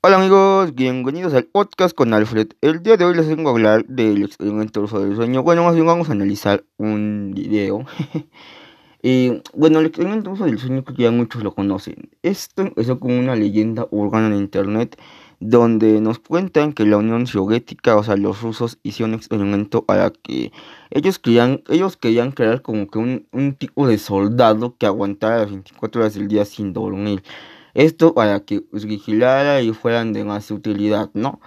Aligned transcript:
Hola 0.00 0.18
amigos, 0.18 0.76
bienvenidos 0.76 1.34
al 1.34 1.46
podcast 1.46 1.92
con 1.92 2.14
Alfred. 2.14 2.50
El 2.60 2.84
día 2.84 2.96
de 2.96 3.04
hoy 3.04 3.16
les 3.16 3.26
vengo 3.26 3.48
a 3.48 3.52
hablar 3.52 3.84
del 3.86 4.22
experimento 4.22 4.86
del 4.86 5.16
sueño. 5.16 5.42
Bueno, 5.42 5.64
más 5.64 5.74
bien 5.74 5.86
vamos 5.86 6.08
a 6.08 6.12
analizar 6.12 6.64
un 6.76 7.32
video. 7.34 7.84
y 9.02 9.42
bueno, 9.54 9.80
el 9.80 9.86
experimento 9.86 10.32
del 10.36 10.56
sueño 10.60 10.84
que 10.84 10.94
ya 10.94 11.10
muchos 11.10 11.42
lo 11.42 11.52
conocen. 11.52 12.10
Esto 12.22 12.62
empezó 12.62 13.00
como 13.00 13.18
una 13.18 13.34
leyenda 13.34 13.88
urbana 13.90 14.28
en 14.28 14.36
internet 14.36 14.96
donde 15.40 16.00
nos 16.00 16.20
cuentan 16.20 16.74
que 16.74 16.86
la 16.86 16.96
Unión 16.98 17.26
Soviética, 17.26 17.96
o 17.96 18.04
sea, 18.04 18.16
los 18.16 18.40
rusos 18.40 18.78
hicieron 18.84 19.14
un 19.14 19.16
experimento 19.16 19.84
para 19.84 20.10
que 20.10 20.52
ellos 20.90 21.18
querían, 21.18 21.64
ellos 21.68 21.96
querían 21.96 22.30
crear 22.30 22.62
como 22.62 22.86
que 22.86 23.00
un, 23.00 23.26
un 23.32 23.54
tipo 23.56 23.88
de 23.88 23.98
soldado 23.98 24.76
que 24.78 24.86
aguantara 24.86 25.38
las 25.38 25.50
24 25.50 26.00
horas 26.02 26.14
del 26.14 26.28
día 26.28 26.44
sin 26.44 26.72
dormir. 26.72 27.24
Esto 27.74 28.14
para 28.14 28.40
que 28.40 28.64
vigilara 28.72 29.62
y 29.62 29.72
fueran 29.72 30.12
de 30.12 30.24
más 30.24 30.50
utilidad, 30.50 31.10
¿no? 31.14 31.40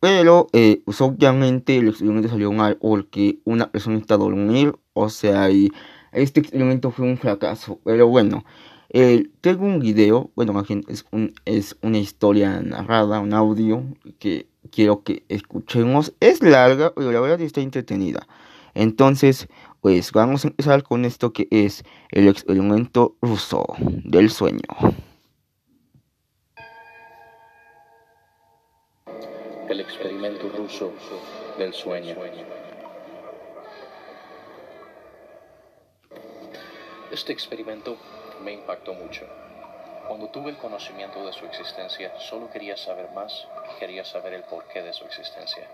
Pero, 0.00 0.48
eh, 0.52 0.82
pues 0.84 1.00
obviamente 1.00 1.78
el 1.78 1.88
experimento 1.88 2.28
salió 2.28 2.52
mal 2.52 2.76
porque 2.76 3.38
una 3.44 3.70
persona 3.70 3.98
está 3.98 4.14
a 4.14 4.18
dormir, 4.18 4.74
o 4.92 5.08
sea, 5.08 5.50
y 5.50 5.70
este 6.12 6.40
experimento 6.40 6.90
fue 6.90 7.06
un 7.06 7.18
fracaso. 7.18 7.80
Pero 7.84 8.06
bueno, 8.08 8.44
eh, 8.90 9.24
tengo 9.40 9.64
un 9.66 9.80
video, 9.80 10.30
bueno, 10.36 10.62
es, 10.88 11.04
un, 11.10 11.34
es 11.44 11.76
una 11.82 11.98
historia 11.98 12.60
narrada, 12.60 13.20
un 13.20 13.34
audio 13.34 13.82
que 14.18 14.48
quiero 14.70 15.02
que 15.02 15.24
escuchemos. 15.28 16.14
Es 16.20 16.42
larga, 16.42 16.92
pero 16.94 17.12
la 17.12 17.20
verdad 17.20 17.40
está 17.40 17.60
entretenida. 17.60 18.26
Entonces, 18.74 19.48
pues 19.80 20.12
vamos 20.12 20.44
a 20.44 20.48
empezar 20.48 20.82
con 20.82 21.04
esto 21.04 21.32
que 21.32 21.48
es 21.50 21.84
el 22.10 22.28
experimento 22.28 23.16
ruso 23.22 23.64
del 24.04 24.30
sueño. 24.30 24.60
Del 31.58 31.72
sueño. 31.72 32.16
Este 37.12 37.32
experimento 37.32 37.96
me 38.42 38.52
impactó 38.52 38.92
mucho. 38.92 39.26
Cuando 40.08 40.26
tuve 40.28 40.50
el 40.50 40.56
conocimiento 40.56 41.24
de 41.24 41.32
su 41.32 41.46
existencia, 41.46 42.18
solo 42.18 42.50
quería 42.50 42.76
saber 42.76 43.10
más, 43.12 43.46
quería 43.78 44.04
saber 44.04 44.34
el 44.34 44.42
porqué 44.42 44.82
de 44.82 44.92
su 44.92 45.04
existencia. 45.04 45.68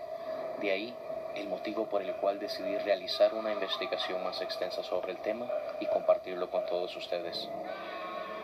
De 0.61 0.71
ahí 0.71 0.93
el 1.35 1.47
motivo 1.47 1.89
por 1.89 2.03
el 2.03 2.13
cual 2.17 2.39
decidí 2.39 2.77
realizar 2.77 3.33
una 3.33 3.51
investigación 3.51 4.23
más 4.23 4.41
extensa 4.41 4.83
sobre 4.83 5.13
el 5.13 5.17
tema 5.17 5.47
y 5.79 5.87
compartirlo 5.87 6.51
con 6.51 6.67
todos 6.67 6.95
ustedes. 6.95 7.49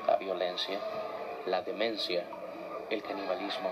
La 0.07 0.15
violencia, 0.15 0.79
la 1.45 1.61
demencia, 1.61 2.23
el 2.89 3.03
canibalismo, 3.03 3.71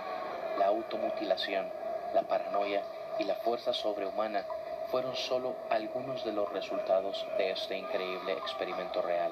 la 0.60 0.68
automutilación, 0.68 1.66
la 2.14 2.24
paranoia 2.24 2.84
y 3.20 3.24
la 3.24 3.36
fuerza 3.36 3.74
sobrehumana 3.74 4.46
fueron 4.92 5.16
solo 5.16 5.56
algunos 5.70 6.24
de 6.24 6.32
los 6.32 6.52
resultados 6.52 7.26
de 7.38 7.52
este 7.52 7.78
increíble 7.78 8.34
experimento 8.34 9.02
real. 9.02 9.32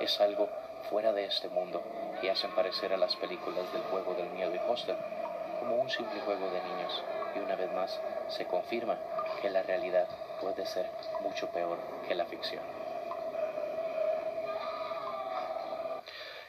Es 0.00 0.20
algo 0.20 0.48
fuera 0.90 1.12
de 1.12 1.24
este 1.24 1.48
mundo 1.48 1.82
y 2.22 2.28
hacen 2.28 2.50
parecer 2.54 2.92
a 2.92 2.96
las 2.96 3.14
películas 3.16 3.72
del 3.72 3.82
juego 3.82 4.14
del 4.14 4.30
miedo 4.30 4.54
y 4.54 4.60
hostel 4.70 4.96
como 5.60 5.76
un 5.76 5.90
simple 5.90 6.20
juego 6.20 6.48
de 6.50 6.62
niños 6.62 7.02
y 7.34 7.38
una 7.40 7.56
vez 7.56 7.70
más 7.72 8.00
se 8.28 8.46
confirma 8.46 8.96
que 9.40 9.50
la 9.50 9.62
realidad 9.62 10.08
puede 10.40 10.66
ser 10.66 10.86
mucho 11.22 11.48
peor 11.48 11.78
que 12.06 12.14
la 12.14 12.24
ficción. 12.26 12.62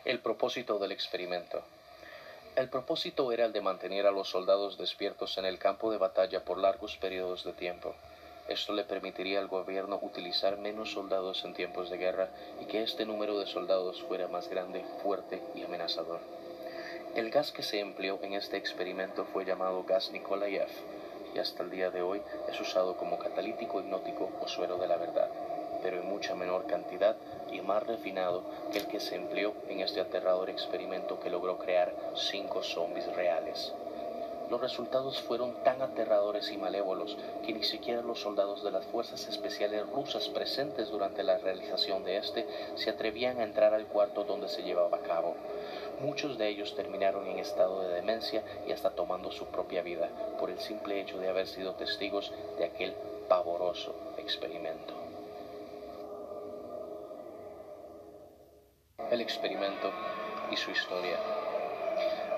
El 0.06 0.20
propósito 0.20 0.80
del 0.80 0.92
experimento 0.92 1.62
el 2.58 2.70
propósito 2.70 3.32
era 3.32 3.46
el 3.46 3.54
de 3.54 3.62
mantener 3.62 4.08
a 4.08 4.12
los 4.12 4.32
soldados 4.32 4.80
despiertos 4.80 5.38
en 5.38 5.46
el 5.46 5.60
campo 5.60 5.92
de 5.92 6.00
batalla 6.00 6.44
por 6.44 6.58
largos 6.58 6.98
periodos 6.98 7.44
de 7.44 7.54
tiempo. 7.54 7.94
Esto 8.48 8.74
le 8.74 8.84
permitiría 8.84 9.38
al 9.38 9.48
gobierno 9.48 10.00
utilizar 10.02 10.58
menos 10.58 10.92
soldados 10.92 11.46
en 11.46 11.54
tiempos 11.54 11.92
de 11.92 11.98
guerra 11.98 12.30
y 12.60 12.66
que 12.66 12.82
este 12.82 13.06
número 13.06 13.38
de 13.38 13.46
soldados 13.46 14.02
fuera 14.02 14.28
más 14.28 14.50
grande, 14.50 14.84
fuerte 15.04 15.40
y 15.54 15.62
amenazador. 15.62 16.20
El 17.16 17.30
gas 17.30 17.52
que 17.52 17.62
se 17.62 17.80
empleó 17.80 18.18
en 18.24 18.34
este 18.34 18.58
experimento 18.58 19.26
fue 19.26 19.46
llamado 19.46 19.84
gas 19.84 20.10
Nikolayev 20.12 20.72
y 21.36 21.38
hasta 21.38 21.62
el 21.62 21.70
día 21.70 21.92
de 21.92 22.02
hoy 22.02 22.24
es 22.50 22.60
usado 22.60 22.98
como 22.98 23.20
catalítico 23.20 23.82
hipnótico 23.82 24.32
o 24.42 24.48
suero 24.48 24.80
de 24.80 24.88
la 24.88 24.98
verdad 24.98 25.30
pero 25.82 25.98
en 25.98 26.10
mucha 26.10 26.36
menor 26.36 26.66
cantidad 26.66 27.16
y 27.52 27.62
más 27.62 27.84
refinado 27.84 28.44
que 28.72 28.80
el 28.80 28.88
que 28.88 29.00
se 29.00 29.16
empleó 29.16 29.54
en 29.70 29.82
este 29.82 30.02
aterrador 30.02 30.50
experimento 30.50 31.20
que 31.20 31.30
logró 31.30 31.58
crear 31.58 31.94
cinco 32.16 32.64
zombies 32.64 33.08
reales. 33.16 33.74
Los 34.50 34.62
resultados 34.62 35.20
fueron 35.22 35.62
tan 35.64 35.82
aterradores 35.82 36.50
y 36.52 36.58
malévolos 36.58 37.18
que 37.46 37.52
ni 37.52 37.64
siquiera 37.64 38.02
los 38.02 38.22
soldados 38.22 38.64
de 38.64 38.72
las 38.72 38.86
fuerzas 38.86 39.28
especiales 39.28 39.86
rusas 39.90 40.30
presentes 40.30 40.90
durante 40.90 41.24
la 41.24 41.38
realización 41.38 42.06
de 42.06 42.18
este 42.18 42.48
se 42.76 42.90
atrevían 42.90 43.40
a 43.40 43.44
entrar 43.44 43.74
al 43.74 43.88
cuarto 43.88 44.24
donde 44.24 44.48
se 44.48 44.64
llevaba 44.64 44.98
a 44.98 45.02
cabo. 45.02 45.36
Muchos 46.00 46.38
de 46.38 46.48
ellos 46.48 46.76
terminaron 46.76 47.28
en 47.28 47.40
estado 47.40 47.82
de 47.82 47.96
demencia 47.96 48.42
y 48.66 48.72
hasta 48.72 48.92
tomando 48.92 49.32
su 49.32 49.48
propia 49.48 49.82
vida 49.82 50.08
por 50.40 50.50
el 50.50 50.60
simple 50.60 51.02
hecho 51.02 51.18
de 51.18 51.28
haber 51.28 51.48
sido 51.48 51.74
testigos 51.74 52.32
de 52.58 52.66
aquel 52.66 52.94
pavoroso 53.28 53.96
experimento. 54.18 55.07
El 59.12 59.22
experimento 59.22 59.92
y 60.52 60.58
su 60.58 60.72
historia. 60.72 61.18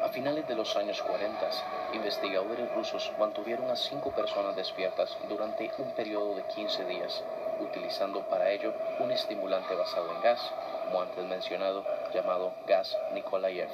A 0.03 0.09
finales 0.09 0.47
de 0.47 0.55
los 0.55 0.75
años 0.75 1.01
40, 1.01 1.49
investigadores 1.93 2.73
rusos 2.73 3.11
mantuvieron 3.19 3.69
a 3.69 3.75
cinco 3.75 4.11
personas 4.11 4.55
despiertas 4.55 5.17
durante 5.27 5.71
un 5.77 5.91
periodo 5.91 6.35
de 6.35 6.43
15 6.43 6.85
días, 6.85 7.23
utilizando 7.59 8.21
para 8.21 8.49
ello 8.51 8.73
un 8.99 9.11
estimulante 9.11 9.75
basado 9.75 10.11
en 10.15 10.21
gas, 10.21 10.39
como 10.85 11.01
antes 11.01 11.25
mencionado, 11.25 11.85
llamado 12.13 12.53
gas 12.65 12.97
Nikolayev. 13.13 13.69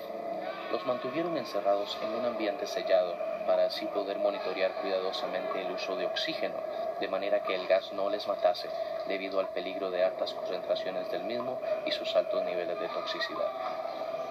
Los 0.71 0.85
mantuvieron 0.85 1.37
encerrados 1.37 1.97
en 2.01 2.09
un 2.15 2.25
ambiente 2.25 2.65
sellado 2.65 3.15
para 3.45 3.65
así 3.65 3.85
poder 3.85 4.17
monitorear 4.17 4.71
cuidadosamente 4.81 5.61
el 5.61 5.71
uso 5.71 5.95
de 5.95 6.07
oxígeno, 6.07 6.57
de 6.99 7.07
manera 7.07 7.43
que 7.43 7.55
el 7.55 7.67
gas 7.67 7.93
no 7.93 8.09
les 8.09 8.27
matase, 8.27 8.67
debido 9.07 9.39
al 9.39 9.47
peligro 9.49 9.91
de 9.91 10.03
altas 10.03 10.33
concentraciones 10.33 11.09
del 11.11 11.23
mismo 11.23 11.59
y 11.85 11.91
sus 11.91 12.15
altos 12.15 12.43
niveles 12.43 12.79
de 12.79 12.87
toxicidad. 12.89 13.51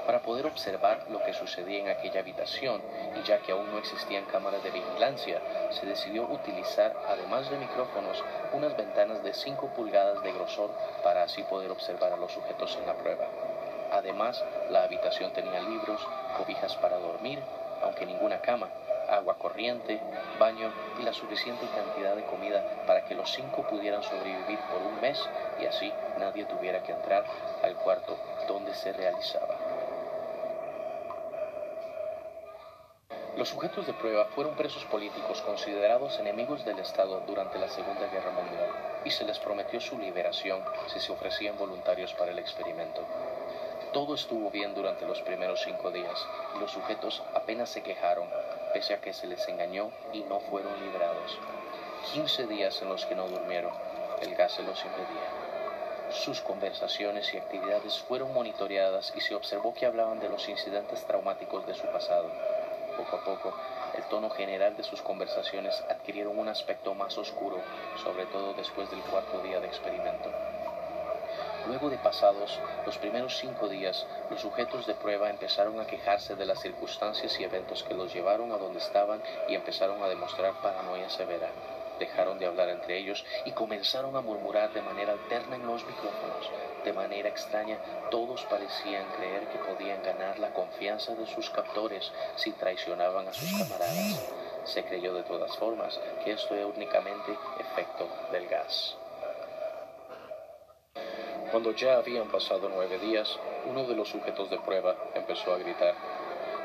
Para 0.07 0.21
poder 0.21 0.45
observar 0.45 1.01
lo 1.09 1.23
que 1.25 1.33
sucedía 1.33 1.79
en 1.79 1.89
aquella 1.89 2.21
habitación, 2.21 2.83
y 3.17 3.27
ya 3.27 3.39
que 3.39 3.53
aún 3.53 3.71
no 3.71 3.79
existían 3.79 4.27
cámaras 4.27 4.63
de 4.63 4.71
vigilancia, 4.71 5.41
se 5.71 5.87
decidió 5.87 6.25
utilizar, 6.25 6.95
además 7.09 7.49
de 7.49 7.57
micrófonos, 7.57 8.23
unas 8.53 8.77
ventanas 8.77 9.23
de 9.23 9.33
5 9.33 9.69
pulgadas 9.69 10.23
de 10.23 10.33
grosor 10.33 10.71
para 11.03 11.23
así 11.23 11.43
poder 11.45 11.71
observar 11.71 12.13
a 12.13 12.19
los 12.19 12.33
sujetos 12.33 12.77
en 12.79 12.87
la 12.87 12.95
prueba. 12.95 13.27
Además, 13.93 14.45
la 14.69 14.83
habitación 14.83 15.33
tenía 15.33 15.61
libros, 15.61 16.07
cobijas 16.37 16.77
para 16.77 16.99
dormir, 16.99 17.39
aunque 17.83 18.05
ninguna 18.05 18.41
cama, 18.41 18.69
agua 19.09 19.38
corriente, 19.38 20.00
baño 20.38 20.72
y 21.00 21.03
la 21.03 21.12
suficiente 21.12 21.66
cantidad 21.75 22.16
de 22.16 22.25
comida 22.25 22.84
para 22.87 23.04
que 23.04 23.15
los 23.15 23.31
cinco 23.32 23.62
pudieran 23.62 24.03
sobrevivir 24.03 24.59
por 24.70 24.82
un 24.82 25.00
mes 25.00 25.19
y 25.60 25.66
así 25.66 25.92
nadie 26.19 26.44
tuviera 26.44 26.82
que 26.82 26.92
entrar 26.92 27.25
al 27.62 27.75
cuarto 27.76 28.16
donde 28.48 28.75
se 28.75 28.92
realizaba. 28.92 29.75
Los 33.37 33.48
sujetos 33.48 33.84
de 33.84 33.92
prueba 33.94 34.26
fueron 34.26 34.54
presos 34.54 34.84
políticos 34.84 35.42
considerados 35.42 36.21
enemigos 36.21 36.65
del 36.65 36.78
Estado 36.78 37.21
durante 37.26 37.59
la 37.59 37.69
Segunda 37.69 38.06
Guerra 38.06 38.31
Mundial 38.31 38.69
y 39.04 39.10
se 39.10 39.25
les 39.25 39.41
prometió 39.41 39.81
su 39.81 39.98
liberación 39.98 40.62
si 40.86 41.00
se 41.00 41.10
ofrecían 41.10 41.59
voluntarios 41.59 42.15
para 42.15 42.31
el 42.31 42.38
experimento. 42.38 43.00
Todo 43.92 44.15
estuvo 44.15 44.50
bien 44.50 44.72
durante 44.75 45.04
los 45.04 45.21
primeros 45.22 45.62
cinco 45.62 45.91
días 45.91 46.26
y 46.54 46.60
los 46.60 46.71
sujetos 46.71 47.25
apenas 47.34 47.71
se 47.71 47.82
quejaron, 47.82 48.28
pese 48.74 48.92
a 48.92 49.00
que 49.00 49.12
se 49.12 49.28
les 49.28 49.48
engañó 49.48 49.91
y 50.12 50.21
no 50.24 50.41
fueron 50.41 50.72
librados. 50.84 51.38
15 52.12 52.48
días 52.48 52.82
en 52.82 52.88
los 52.88 53.06
que 53.06 53.15
no 53.15 53.28
durmieron, 53.28 53.72
el 54.21 54.34
gas 54.34 54.53
se 54.53 54.62
los 54.65 54.84
impedía. 54.84 55.30
Sus 56.10 56.41
conversaciones 56.41 57.32
y 57.32 57.38
actividades 57.38 58.00
fueron 58.00 58.34
monitoreadas 58.34 59.12
y 59.16 59.21
se 59.21 59.34
observó 59.34 59.72
que 59.74 59.86
hablaban 59.86 60.21
de 60.21 60.28
los 60.28 60.48
incidentes 60.48 61.04
traumáticos 61.04 61.66
de 61.66 61.74
su 61.74 61.86
pasado. 61.86 62.30
Poco 62.97 63.16
a 63.16 63.24
poco, 63.24 63.54
el 63.97 64.03
tono 64.04 64.28
general 64.30 64.76
de 64.76 64.82
sus 64.82 65.03
conversaciones 65.03 65.82
adquirieron 65.88 66.38
un 66.38 66.48
aspecto 66.48 66.94
más 66.94 67.16
oscuro, 67.16 67.59
sobre 68.03 68.26
todo 68.26 68.54
después 68.54 68.91
del 68.91 69.00
cuarto 69.03 69.41
día 69.41 69.60
de 69.60 69.66
experimento. 69.66 70.30
Luego 71.66 71.89
de 71.89 71.97
pasados 71.97 72.61
los 72.84 72.99
primeros 72.99 73.39
cinco 73.39 73.69
días, 73.69 74.07
los 74.28 74.41
sujetos 74.41 74.87
de 74.87 74.95
prueba 74.95 75.31
empezaron 75.31 75.81
a 75.81 75.87
quejarse 75.87 76.34
de 76.37 76.45
las 76.45 76.61
circunstancias 76.61 77.41
y 77.41 77.45
eventos 77.45 77.83
que 77.83 77.95
los 77.95 78.13
llevaron 78.13 78.53
a 78.53 78.59
donde 78.59 78.81
estaban 78.81 79.22
y 79.49 79.55
empezaron 79.55 80.03
a 80.03 80.09
demostrar 80.09 80.53
paranoia 80.61 81.09
severa. 81.09 81.49
dejaron 81.99 82.39
de 82.41 82.47
hablar 82.47 82.69
entre 82.71 82.99
ellos 82.99 83.25
y 83.45 83.53
comenzaron 83.53 84.16
a 84.16 84.21
murmurar 84.21 84.72
de 84.72 84.83
manera 84.83 85.13
alterna 85.13 85.57
en 85.57 85.66
los 85.66 85.84
micrófonos. 85.87 86.51
De 86.84 86.93
manera 86.93 87.28
extraña, 87.28 87.78
todos 88.10 88.43
parecían 88.45 89.07
creer 89.17 89.47
que 89.47 89.59
podían 89.59 90.03
ganar 90.03 90.39
la 90.39 90.53
confianza 90.53 91.15
de 91.15 91.27
sus 91.27 91.51
captores 91.51 92.10
si 92.37 92.53
traicionaban 92.53 93.28
a 93.28 93.33
sus 93.33 93.51
camaradas. 93.53 94.21
Se 94.65 94.84
creyó 94.84 95.15
de 95.15 95.22
todas 95.22 95.57
formas 95.57 95.99
que 96.25 96.33
esto 96.33 96.55
era 96.55 96.67
únicamente 96.67 97.33
efecto 97.60 98.09
del 98.33 98.49
gas. 98.49 98.97
Cuando 101.54 101.71
ya 101.71 101.98
habían 101.98 102.27
pasado 102.27 102.68
nueve 102.68 102.98
días, 102.98 103.39
uno 103.66 103.84
de 103.84 103.95
los 103.95 104.09
sujetos 104.09 104.51
de 104.51 104.59
prueba 104.59 104.97
empezó 105.15 105.54
a 105.54 105.59
gritar. 105.59 105.95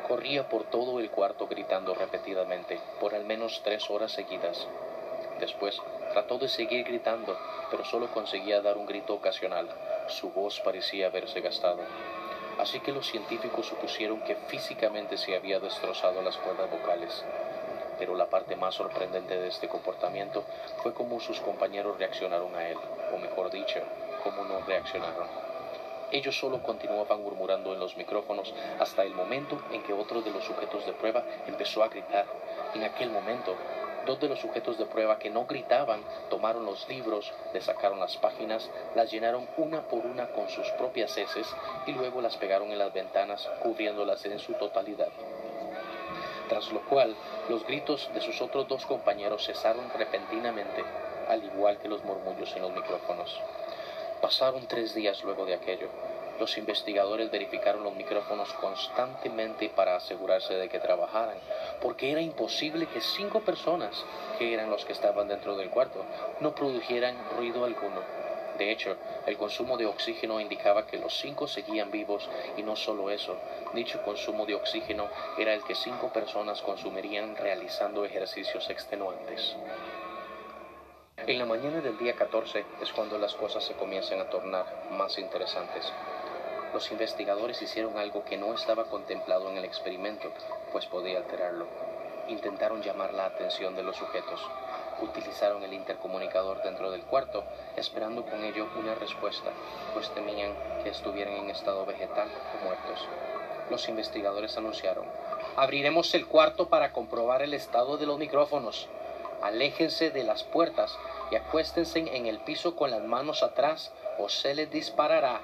Corría 0.08 0.50
por 0.50 0.64
todo 0.64 1.00
el 1.00 1.12
cuarto 1.12 1.46
gritando 1.46 1.94
repetidamente, 1.94 2.80
por 3.00 3.14
al 3.14 3.24
menos 3.24 3.62
tres 3.64 3.88
horas 3.92 4.14
seguidas. 4.14 4.68
Después 5.40 5.80
trató 6.12 6.40
de 6.40 6.48
seguir 6.48 6.86
gritando, 6.86 7.38
pero 7.70 7.86
solo 7.86 8.10
conseguía 8.12 8.64
dar 8.64 8.80
un 8.80 8.88
grito 8.88 9.14
ocasional. 9.14 9.70
Su 10.08 10.32
voz 10.32 10.60
parecía 10.62 11.06
haberse 11.06 11.40
gastado. 11.42 11.82
Así 12.58 12.80
que 12.80 12.92
los 12.92 13.06
científicos 13.06 13.68
supusieron 13.68 14.22
que 14.22 14.38
físicamente 14.48 15.18
se 15.18 15.36
había 15.36 15.60
destrozado 15.60 16.24
las 16.24 16.38
cuerdas 16.38 16.72
vocales. 16.72 17.24
Pero 18.00 18.16
la 18.16 18.26
parte 18.26 18.56
más 18.56 18.74
sorprendente 18.74 19.40
de 19.40 19.50
este 19.50 19.68
comportamiento 19.68 20.46
fue 20.82 20.96
cómo 20.96 21.20
sus 21.20 21.40
compañeros 21.42 22.00
reaccionaron 22.00 22.56
a 22.56 22.70
él, 22.70 22.78
o 23.14 23.20
mejor 23.20 23.52
dicho, 23.52 23.82
cómo 24.24 24.44
no 24.44 24.62
reaccionaron. 24.62 25.28
Ellos 26.12 26.40
solo 26.40 26.64
continuaban 26.64 27.22
murmurando 27.22 27.74
en 27.74 27.80
los 27.80 27.96
micrófonos 27.96 28.54
hasta 28.80 29.04
el 29.04 29.14
momento 29.14 29.62
en 29.72 29.84
que 29.84 29.94
otro 29.94 30.22
de 30.22 30.32
los 30.32 30.44
sujetos 30.44 30.86
de 30.86 30.94
prueba 30.94 31.24
empezó 31.46 31.84
a 31.84 31.90
gritar. 31.90 32.26
En 32.74 32.84
aquel 32.84 33.12
momento, 33.12 33.56
dos 34.08 34.20
de 34.20 34.28
los 34.28 34.40
sujetos 34.40 34.80
de 34.80 34.86
prueba 34.86 35.20
que 35.20 35.30
no 35.30 35.46
gritaban 35.46 36.02
tomaron 36.30 36.66
los 36.66 36.90
libros, 36.90 37.32
le 37.54 37.62
sacaron 37.62 38.00
las 38.00 38.18
páginas, 38.18 38.70
las 38.96 39.12
llenaron 39.12 39.48
una 39.58 39.82
por 39.82 40.06
una 40.06 40.28
con 40.30 40.50
sus 40.50 40.68
propias 40.72 41.16
heces 41.16 41.48
y 41.86 41.92
luego 41.92 42.22
las 42.22 42.38
pegaron 42.38 42.72
en 42.72 42.80
las 42.80 42.92
ventanas, 42.92 43.48
cubriéndolas 43.62 44.26
en 44.26 44.40
su 44.40 44.54
totalidad. 44.54 45.10
Tras 46.50 46.72
lo 46.72 46.82
cual, 46.82 47.16
los 47.50 47.64
gritos 47.68 48.10
de 48.16 48.22
sus 48.22 48.42
otros 48.42 48.68
dos 48.68 48.88
compañeros 48.88 49.46
cesaron 49.46 49.88
repentinamente, 49.96 50.84
al 51.28 51.44
igual 51.44 51.78
que 51.78 51.88
los 51.88 52.04
murmullos 52.04 52.56
en 52.56 52.64
los 52.64 52.72
micrófonos. 52.72 53.40
Pasaron 54.22 54.68
tres 54.68 54.94
días 54.94 55.24
luego 55.24 55.46
de 55.46 55.54
aquello. 55.54 55.88
Los 56.40 56.58
investigadores 56.58 57.32
verificaron 57.32 57.84
los 57.84 57.96
micrófonos 57.96 58.54
constantemente 58.54 59.70
para 59.70 59.96
asegurarse 59.96 60.56
de 60.56 60.68
que 60.68 60.80
trabajaran, 60.80 61.38
porque 61.82 62.12
era 62.12 62.22
imposible 62.22 62.88
que 62.88 63.02
cinco 63.02 63.42
personas, 63.42 64.06
que 64.38 64.54
eran 64.54 64.70
los 64.70 64.84
que 64.84 64.94
estaban 64.94 65.28
dentro 65.28 65.56
del 65.56 65.70
cuarto, 65.70 66.06
no 66.42 66.54
produjeran 66.54 67.18
ruido 67.38 67.64
alguno. 67.64 68.02
De 68.58 68.72
hecho, 68.72 68.98
el 69.26 69.38
consumo 69.38 69.78
de 69.78 69.86
oxígeno 69.86 70.42
indicaba 70.42 70.86
que 70.86 70.98
los 70.98 71.18
cinco 71.18 71.48
seguían 71.48 71.92
vivos 71.92 72.30
y 72.58 72.64
no 72.64 72.76
solo 72.76 73.10
eso, 73.10 73.38
dicho 73.74 74.02
consumo 74.04 74.46
de 74.46 74.56
oxígeno 74.56 75.08
era 75.38 75.54
el 75.54 75.64
que 75.64 75.76
cinco 75.76 76.12
personas 76.12 76.62
consumirían 76.62 77.38
realizando 77.38 78.04
ejercicios 78.04 78.70
extenuantes. 78.70 79.56
En 81.30 81.38
la 81.38 81.46
mañana 81.46 81.80
del 81.80 81.96
día 82.00 82.16
14 82.16 82.66
es 82.82 82.92
cuando 82.92 83.20
las 83.20 83.36
cosas 83.36 83.64
se 83.64 83.76
comienzan 83.76 84.20
a 84.20 84.32
tornar 84.32 84.66
más 84.90 85.20
interesantes. 85.20 85.94
Los 86.74 86.92
investigadores 86.92 87.62
hicieron 87.62 88.00
algo 88.00 88.26
que 88.26 88.36
no 88.36 88.52
estaba 88.52 88.86
contemplado 88.86 89.48
en 89.52 89.58
el 89.58 89.64
experimento, 89.64 90.32
pues 90.72 90.88
podía 90.88 91.20
alterarlo. 91.20 91.68
Intentaron 92.30 92.82
llamar 92.82 93.14
la 93.14 93.26
atención 93.26 93.76
de 93.76 93.84
los 93.84 93.96
sujetos. 93.96 94.42
Utilizaron 95.04 95.62
el 95.62 95.74
intercomunicador 95.74 96.64
dentro 96.64 96.90
del 96.90 97.04
cuarto, 97.04 97.44
esperando 97.78 98.26
con 98.26 98.44
ello 98.44 98.68
una 98.80 98.96
respuesta, 98.96 99.52
pues 99.94 100.10
temían 100.16 100.56
que 100.84 100.90
estuvieran 100.90 101.36
en 101.36 101.52
estado 101.52 101.86
vegetal 101.86 102.28
o 102.60 102.66
muertos. 102.66 103.08
Los 103.70 103.88
investigadores 103.88 104.58
anunciaron, 104.58 105.06
abriremos 105.58 106.12
el 106.16 106.26
cuarto 106.26 106.70
para 106.70 106.92
comprobar 106.92 107.44
el 107.44 107.54
estado 107.54 107.98
de 107.98 108.08
los 108.08 108.18
micrófonos. 108.18 108.88
Aléjense 109.44 110.10
de 110.10 110.24
las 110.24 110.44
puertas 110.44 110.98
y 111.32 111.36
acuéstense 111.36 112.00
en 112.00 112.26
el 112.26 112.40
piso 112.40 112.76
con 112.76 112.92
las 112.92 113.04
manos 113.04 113.44
atrás 113.44 113.92
o 114.18 114.30
se 114.30 114.54
les 114.56 114.70
disparará. 114.72 115.42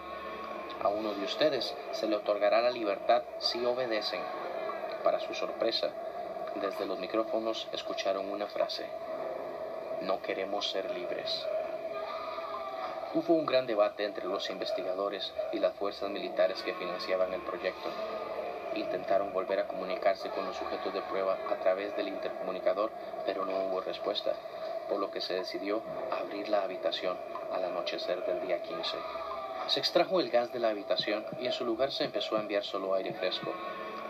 A 0.83 0.87
uno 0.89 1.13
de 1.13 1.23
ustedes 1.23 1.73
se 1.93 2.07
le 2.07 2.15
otorgará 2.15 2.61
la 2.61 2.71
libertad 2.71 3.23
si 3.39 3.63
obedecen. 3.65 4.21
Para 5.03 5.19
su 5.19 5.33
sorpresa, 5.33 5.91
desde 6.55 6.85
los 6.85 6.99
micrófonos 6.99 7.67
escucharon 7.71 8.29
una 8.29 8.47
frase. 8.47 8.85
No 10.01 10.21
queremos 10.21 10.69
ser 10.69 10.91
libres. 10.91 11.45
Hubo 13.13 13.33
un 13.33 13.45
gran 13.45 13.65
debate 13.65 14.03
entre 14.03 14.25
los 14.25 14.49
investigadores 14.49 15.33
y 15.53 15.59
las 15.59 15.73
fuerzas 15.75 16.09
militares 16.09 16.61
que 16.63 16.73
financiaban 16.73 17.33
el 17.33 17.41
proyecto. 17.41 17.89
Intentaron 18.75 19.31
volver 19.31 19.59
a 19.61 19.67
comunicarse 19.67 20.29
con 20.31 20.45
los 20.45 20.57
sujetos 20.57 20.93
de 20.93 21.01
prueba 21.03 21.37
a 21.49 21.55
través 21.55 21.95
del 21.95 22.09
intercomunicador, 22.09 22.91
pero 23.25 23.45
no 23.45 23.67
hubo 23.67 23.79
respuesta, 23.79 24.33
por 24.89 24.99
lo 24.99 25.11
que 25.11 25.21
se 25.21 25.33
decidió 25.33 25.81
abrir 26.11 26.49
la 26.49 26.63
habitación 26.63 27.17
al 27.53 27.63
anochecer 27.63 28.25
del 28.25 28.41
día 28.41 28.61
15. 28.61 28.97
Se 29.67 29.79
extrajo 29.79 30.19
el 30.19 30.29
gas 30.29 30.51
de 30.53 30.59
la 30.59 30.69
habitación 30.69 31.25
y 31.39 31.47
en 31.47 31.51
su 31.51 31.65
lugar 31.65 31.91
se 31.91 32.03
empezó 32.03 32.37
a 32.37 32.39
enviar 32.39 32.63
solo 32.63 32.93
aire 32.93 33.13
fresco. 33.13 33.51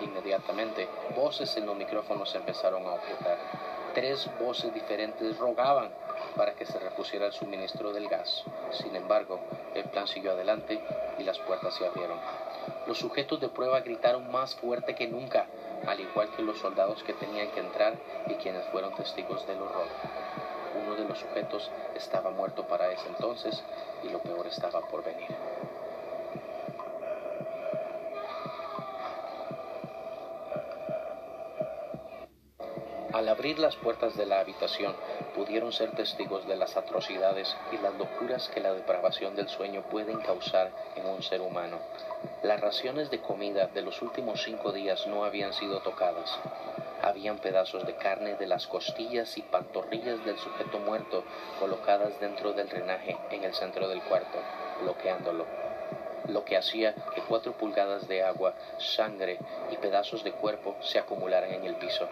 Inmediatamente, 0.01 0.87
voces 1.15 1.55
en 1.55 1.65
los 1.65 1.75
micrófonos 1.77 2.35
empezaron 2.35 2.85
a 2.85 2.93
objetar. 2.93 3.37
Tres 3.93 4.29
voces 4.39 4.73
diferentes 4.73 5.37
rogaban 5.37 5.89
para 6.35 6.53
que 6.53 6.65
se 6.65 6.77
repusiera 6.79 7.27
el 7.27 7.31
suministro 7.31 7.93
del 7.93 8.09
gas. 8.09 8.43
Sin 8.71 8.93
embargo, 8.95 9.39
el 9.73 9.85
plan 9.85 10.07
siguió 10.07 10.31
adelante 10.31 10.81
y 11.17 11.23
las 11.23 11.39
puertas 11.39 11.73
se 11.75 11.85
abrieron. 11.85 12.19
Los 12.87 12.97
sujetos 12.97 13.39
de 13.39 13.47
prueba 13.47 13.79
gritaron 13.79 14.29
más 14.31 14.55
fuerte 14.55 14.95
que 14.95 15.07
nunca, 15.07 15.47
al 15.87 15.99
igual 15.99 16.29
que 16.35 16.43
los 16.43 16.59
soldados 16.59 17.03
que 17.03 17.13
tenían 17.13 17.49
que 17.51 17.61
entrar 17.61 17.95
y 18.27 18.33
quienes 18.35 18.65
fueron 18.65 18.93
testigos 18.95 19.47
del 19.47 19.61
horror. 19.61 19.87
Uno 20.83 20.95
de 20.95 21.05
los 21.05 21.19
sujetos 21.19 21.71
estaba 21.95 22.31
muerto 22.31 22.67
para 22.67 22.91
ese 22.91 23.07
entonces 23.07 23.63
y 24.03 24.09
lo 24.09 24.19
peor 24.19 24.47
estaba 24.47 24.81
por 24.81 25.03
venir. 25.03 25.29
Al 33.15 33.29
abrir 33.29 33.59
las 33.59 33.77
puertas 33.77 34.17
de 34.17 34.25
la 34.25 34.41
habitación, 34.41 34.93
pudieron 35.35 35.71
ser 35.71 35.91
testigos 35.91 36.45
de 36.47 36.57
las 36.57 36.75
atrocidades 36.75 37.55
y 37.71 37.77
las 37.77 37.93
locuras 37.95 38.49
que 38.49 38.59
la 38.59 38.73
depravación 38.73 39.37
del 39.37 39.47
sueño 39.47 39.83
pueden 39.83 40.19
causar 40.19 40.69
en 40.97 41.05
un 41.05 41.23
ser 41.23 41.39
humano. 41.39 41.79
Las 42.43 42.59
raciones 42.59 43.09
de 43.09 43.21
comida 43.21 43.67
de 43.67 43.83
los 43.83 44.01
últimos 44.01 44.43
cinco 44.43 44.73
días 44.73 45.07
no 45.07 45.23
habían 45.23 45.53
sido 45.53 45.79
tocadas. 45.79 46.29
Habían 47.05 47.37
pedazos 47.37 47.85
de 47.85 47.93
carne 47.93 48.33
de 48.33 48.47
las 48.47 48.65
costillas 48.65 49.37
y 49.37 49.43
pantorrillas 49.43 50.25
del 50.25 50.39
sujeto 50.39 50.79
muerto 50.79 51.23
colocadas 51.59 52.19
dentro 52.19 52.53
del 52.53 52.67
drenaje 52.67 53.15
en 53.29 53.43
el 53.43 53.53
centro 53.53 53.87
del 53.87 54.01
cuarto, 54.01 54.39
bloqueándolo 54.81 55.45
lo 56.27 56.43
que 56.43 56.57
hacía 56.57 56.95
que 57.13 57.21
cuatro 57.21 57.53
pulgadas 57.53 58.07
de 58.07 58.23
agua, 58.23 58.55
sangre 58.79 59.37
y 59.71 59.77
pedazos 59.77 60.23
de 60.23 60.31
cuerpo 60.31 60.75
se 60.81 60.97
acumularan 60.97 61.51
en 61.51 61.65
el 61.65 61.75
piso. 61.75 62.07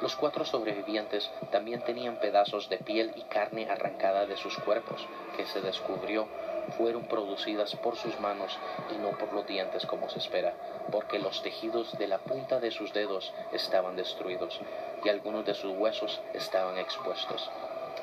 Los 0.00 0.14
cuatro 0.14 0.44
sobrevivientes 0.44 1.30
también 1.50 1.80
tenían 1.80 2.16
pedazos 2.16 2.68
de 2.68 2.78
piel 2.78 3.12
y 3.16 3.22
carne 3.22 3.68
arrancada 3.68 4.26
de 4.26 4.36
sus 4.36 4.56
cuerpos, 4.58 5.06
que 5.36 5.46
se 5.46 5.60
descubrió 5.60 6.28
fueron 6.76 7.04
producidas 7.04 7.74
por 7.76 7.96
sus 7.96 8.18
manos 8.20 8.58
y 8.94 8.98
no 8.98 9.10
por 9.10 9.32
los 9.32 9.46
dientes 9.46 9.86
como 9.86 10.08
se 10.08 10.18
espera, 10.18 10.54
porque 10.90 11.18
los 11.18 11.42
tejidos 11.42 11.96
de 11.98 12.08
la 12.08 12.18
punta 12.18 12.60
de 12.60 12.70
sus 12.70 12.92
dedos 12.92 13.32
estaban 13.52 13.96
destruidos 13.96 14.60
y 15.04 15.08
algunos 15.08 15.44
de 15.44 15.54
sus 15.54 15.76
huesos 15.76 16.20
estaban 16.32 16.78
expuestos. 16.78 17.50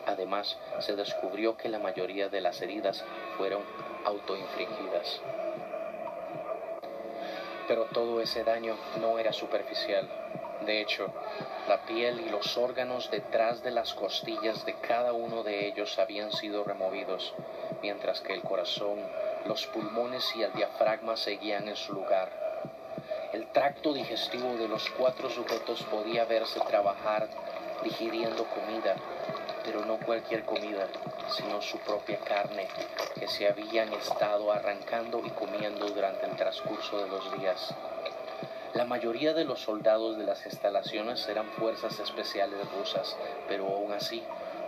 Además, 0.06 0.58
se 0.80 0.96
descubrió 0.96 1.58
que 1.58 1.70
la 1.70 1.80
mayoría 1.80 2.30
de 2.30 2.42
las 2.42 2.62
heridas 2.62 3.04
fueron 3.38 3.62
autoinfligidas. 4.06 5.22
Pero 7.68 7.86
todo 7.86 8.22
ese 8.22 8.44
daño 8.44 8.76
no 9.00 9.20
era 9.20 9.32
superficial. 9.32 10.10
De 10.66 10.82
hecho, 10.82 11.08
la 11.68 11.86
piel 11.86 12.20
y 12.20 12.30
los 12.30 12.58
órganos 12.58 13.10
detrás 13.10 13.64
de 13.64 13.72
las 13.72 13.94
costillas 13.94 14.66
de 14.66 14.76
cada 14.76 15.14
uno 15.14 15.44
de 15.44 15.68
ellos 15.68 15.98
habían 15.98 16.32
sido 16.32 16.64
removidos, 16.64 17.34
mientras 17.82 18.22
que 18.22 18.34
el 18.34 18.42
corazón, 18.42 19.00
los 19.46 19.66
pulmones 19.68 20.24
y 20.36 20.44
el 20.44 20.54
diafragma 20.54 21.18
seguían 21.18 21.68
en 21.68 21.76
su 21.76 21.94
lugar. 21.94 22.30
El 23.34 23.48
tracto 23.48 23.94
digestivo 23.94 24.56
de 24.58 24.68
los 24.68 24.90
cuatro 24.92 25.30
sujetos 25.30 25.84
podía 25.84 26.26
verse 26.26 26.60
trabajar 26.62 27.30
digiriendo 27.84 28.46
comida, 28.46 28.96
pero 29.64 29.86
no 29.86 29.98
cualquier 29.98 30.44
comida, 30.44 30.88
sino 31.36 31.62
su 31.62 31.78
propia 31.80 32.18
carne, 32.20 32.68
que 33.18 33.28
se 33.28 33.48
habían 33.48 33.94
estado 33.94 34.52
arrancando 34.52 35.22
y 35.26 35.30
comiendo 35.32 35.88
durante 35.88 36.26
el 36.26 36.36
transcurso 36.36 37.04
de 37.04 37.10
los 37.10 37.40
días. 37.40 37.74
La 38.74 38.86
mayoría 38.86 39.34
de 39.34 39.44
los 39.44 39.62
soldados 39.62 40.18
de 40.18 40.24
las 40.24 40.46
instalaciones 40.46 41.28
eran 41.28 41.48
fuerzas 41.48 42.00
especiales 42.00 42.60
rusas, 42.72 43.18
pero 43.48 43.68
aún 43.68 43.92
así 43.92 44.24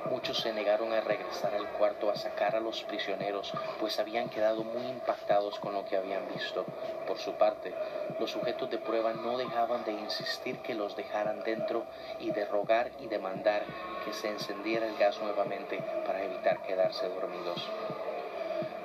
Muchos 0.10 0.40
se 0.40 0.54
negaron 0.54 0.94
a 0.94 1.02
regresar 1.02 1.56
al 1.56 1.68
cuarto 1.70 2.10
a 2.10 2.16
sacar 2.16 2.56
a 2.56 2.60
los 2.60 2.84
prisioneros, 2.84 3.54
pues 3.80 4.00
habían 4.00 4.30
quedado 4.30 4.64
muy 4.64 4.86
impactados 4.88 5.60
con 5.60 5.74
lo 5.74 5.86
que 5.86 5.98
habían 5.98 6.28
visto. 6.34 6.66
Por 7.08 7.18
su 7.18 7.34
parte, 7.34 7.74
los 8.20 8.32
sujetos 8.32 8.70
de 8.70 8.78
prueba 8.78 9.14
no 9.14 9.38
dejaban 9.38 9.84
de 9.86 9.94
insistir 9.94 10.60
que 10.60 10.76
los 10.76 10.96
dejaran 10.96 11.44
dentro 11.44 11.86
y 12.20 12.32
de 12.32 12.46
rogar 12.46 12.92
y 13.00 13.08
demandar 13.08 13.64
que 14.06 14.14
se 14.14 14.30
encendiera 14.30 14.88
el 14.88 14.98
gas 14.98 15.20
nuevamente 15.20 15.84
para 16.06 16.24
evitar 16.24 16.62
quedarse 16.62 17.08
dormidos. 17.10 17.70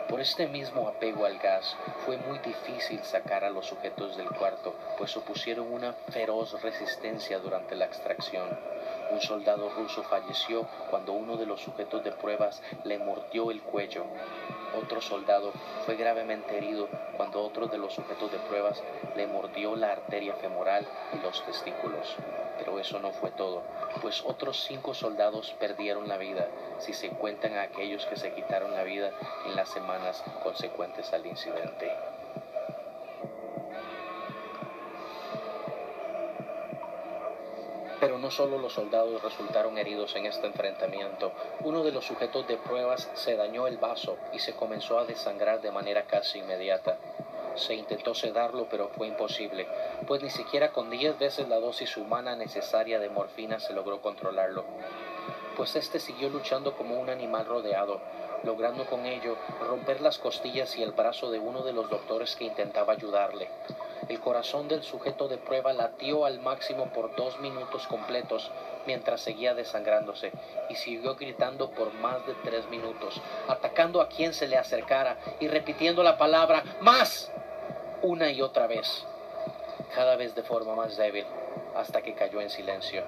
Por 0.09 0.21
este 0.23 0.47
mismo 0.47 0.89
apego 0.89 1.27
al 1.27 1.39
gas, 1.39 1.77
fue 2.07 2.17
muy 2.17 2.39
difícil 2.39 3.03
sacar 3.05 3.45
a 3.45 3.51
los 3.51 3.67
sujetos 3.67 4.17
del 4.17 4.31
cuarto, 4.31 4.75
pues 4.97 5.15
opusieron 5.19 5.71
una 5.71 5.93
feroz 5.93 6.63
resistencia 6.63 7.39
durante 7.39 7.77
la 7.77 7.85
extracción. 7.85 8.49
Un 9.11 9.21
soldado 9.23 9.71
ruso 9.71 10.03
falleció 10.03 10.67
cuando 10.91 11.13
uno 11.13 11.37
de 11.37 11.47
los 11.47 11.63
sujetos 11.63 12.05
de 12.05 12.13
pruebas 12.13 12.63
le 12.85 12.99
mordió 12.99 13.51
el 13.51 13.63
cuello. 13.63 14.05
Otro 14.77 15.01
soldado 15.01 15.53
fue 15.87 15.97
gravemente 15.97 16.59
herido 16.59 16.89
cuando 17.17 17.43
otro 17.43 17.69
de 17.69 17.79
los 17.79 17.95
sujetos 17.95 18.31
de 18.31 18.39
pruebas 18.39 18.83
le 19.17 19.27
mordió 19.27 19.77
la 19.77 19.93
arteria 19.93 20.35
femoral 20.35 20.87
y 21.15 21.23
los 21.23 21.45
testículos. 21.47 22.17
Pero 22.59 22.79
eso 22.79 22.99
no 22.99 23.13
fue 23.13 23.31
todo, 23.31 23.63
pues 24.03 24.23
otros 24.25 24.65
cinco 24.65 24.93
soldados 24.93 25.55
perdieron 25.59 26.09
la 26.09 26.19
vida, 26.19 26.49
si 26.79 26.93
se 26.93 27.09
cuentan 27.09 27.55
a 27.55 27.63
aquellos 27.63 28.05
que 28.07 28.17
se 28.17 28.33
quitaron 28.33 28.75
la 28.75 28.83
vida 28.83 29.11
en 29.47 29.57
las 29.57 29.69
semanas 29.71 30.23
consecuentes 30.43 31.13
al 31.13 31.27
incidente. 31.27 31.91
No 38.29 38.33
solo 38.33 38.59
los 38.59 38.75
soldados 38.75 39.23
resultaron 39.23 39.79
heridos 39.79 40.15
en 40.15 40.27
este 40.27 40.47
enfrentamiento, 40.47 41.33
uno 41.61 41.83
de 41.83 41.93
los 41.93 42.05
sujetos 42.05 42.47
de 42.47 42.59
pruebas 42.59 43.11
se 43.15 43.37
dañó 43.37 43.67
el 43.67 43.79
vaso 43.79 44.19
y 44.35 44.39
se 44.39 44.53
comenzó 44.53 44.99
a 44.99 45.07
desangrar 45.07 45.63
de 45.63 45.71
manera 45.71 46.03
casi 46.03 46.41
inmediata. 46.41 46.99
Se 47.55 47.75
intentó 47.75 48.15
sedarlo, 48.15 48.67
pero 48.71 48.91
fue 48.91 49.07
imposible, 49.07 49.67
pues 50.07 50.23
ni 50.23 50.29
siquiera 50.29 50.73
con 50.73 50.91
diez 50.91 51.19
veces 51.19 51.49
la 51.49 51.59
dosis 51.59 51.97
humana 51.97 52.37
necesaria 52.37 52.99
de 52.99 53.09
morfina 53.09 53.61
se 53.61 53.73
logró 53.73 54.03
controlarlo. 54.03 54.63
Pues 55.57 55.75
este 55.75 55.99
siguió 55.99 56.29
luchando 56.29 56.77
como 56.77 57.01
un 57.01 57.09
animal 57.09 57.47
rodeado, 57.47 58.03
logrando 58.45 58.85
con 58.85 59.07
ello 59.07 59.39
romper 59.67 60.03
las 60.03 60.19
costillas 60.19 60.77
y 60.77 60.83
el 60.83 60.93
brazo 60.93 61.31
de 61.31 61.39
uno 61.39 61.63
de 61.63 61.73
los 61.73 61.89
doctores 61.89 62.37
que 62.37 62.45
intentaba 62.45 62.93
ayudarle. 62.93 63.49
El 64.09 64.21
corazón 64.21 64.69
del 64.69 64.83
sujeto 64.83 65.29
de 65.29 65.37
prueba 65.37 65.73
latió 65.73 66.25
al 66.25 66.41
máximo 66.41 66.87
por 66.93 67.15
dos 67.15 67.39
minutos 67.41 67.87
completos 67.87 68.51
mientras 68.87 69.21
seguía 69.21 69.55
desangrándose 69.55 70.33
y 70.71 70.77
siguió 70.77 71.15
gritando 71.17 71.71
por 71.71 71.93
más 71.95 72.27
de 72.27 72.35
tres 72.43 72.67
minutos, 72.71 73.21
atacando 73.49 74.01
a 74.01 74.09
quien 74.09 74.33
se 74.33 74.49
le 74.49 74.57
acercara 74.57 75.19
y 75.41 75.49
repitiendo 75.49 76.03
la 76.03 76.17
palabra 76.17 76.65
más 76.81 77.31
una 78.01 78.31
y 78.31 78.41
otra 78.41 78.67
vez, 78.67 79.05
cada 79.95 80.17
vez 80.17 80.35
de 80.35 80.43
forma 80.43 80.75
más 80.75 80.97
débil, 80.97 81.27
hasta 81.77 82.01
que 82.01 82.15
cayó 82.15 82.41
en 82.41 82.49
silencio. 82.49 83.05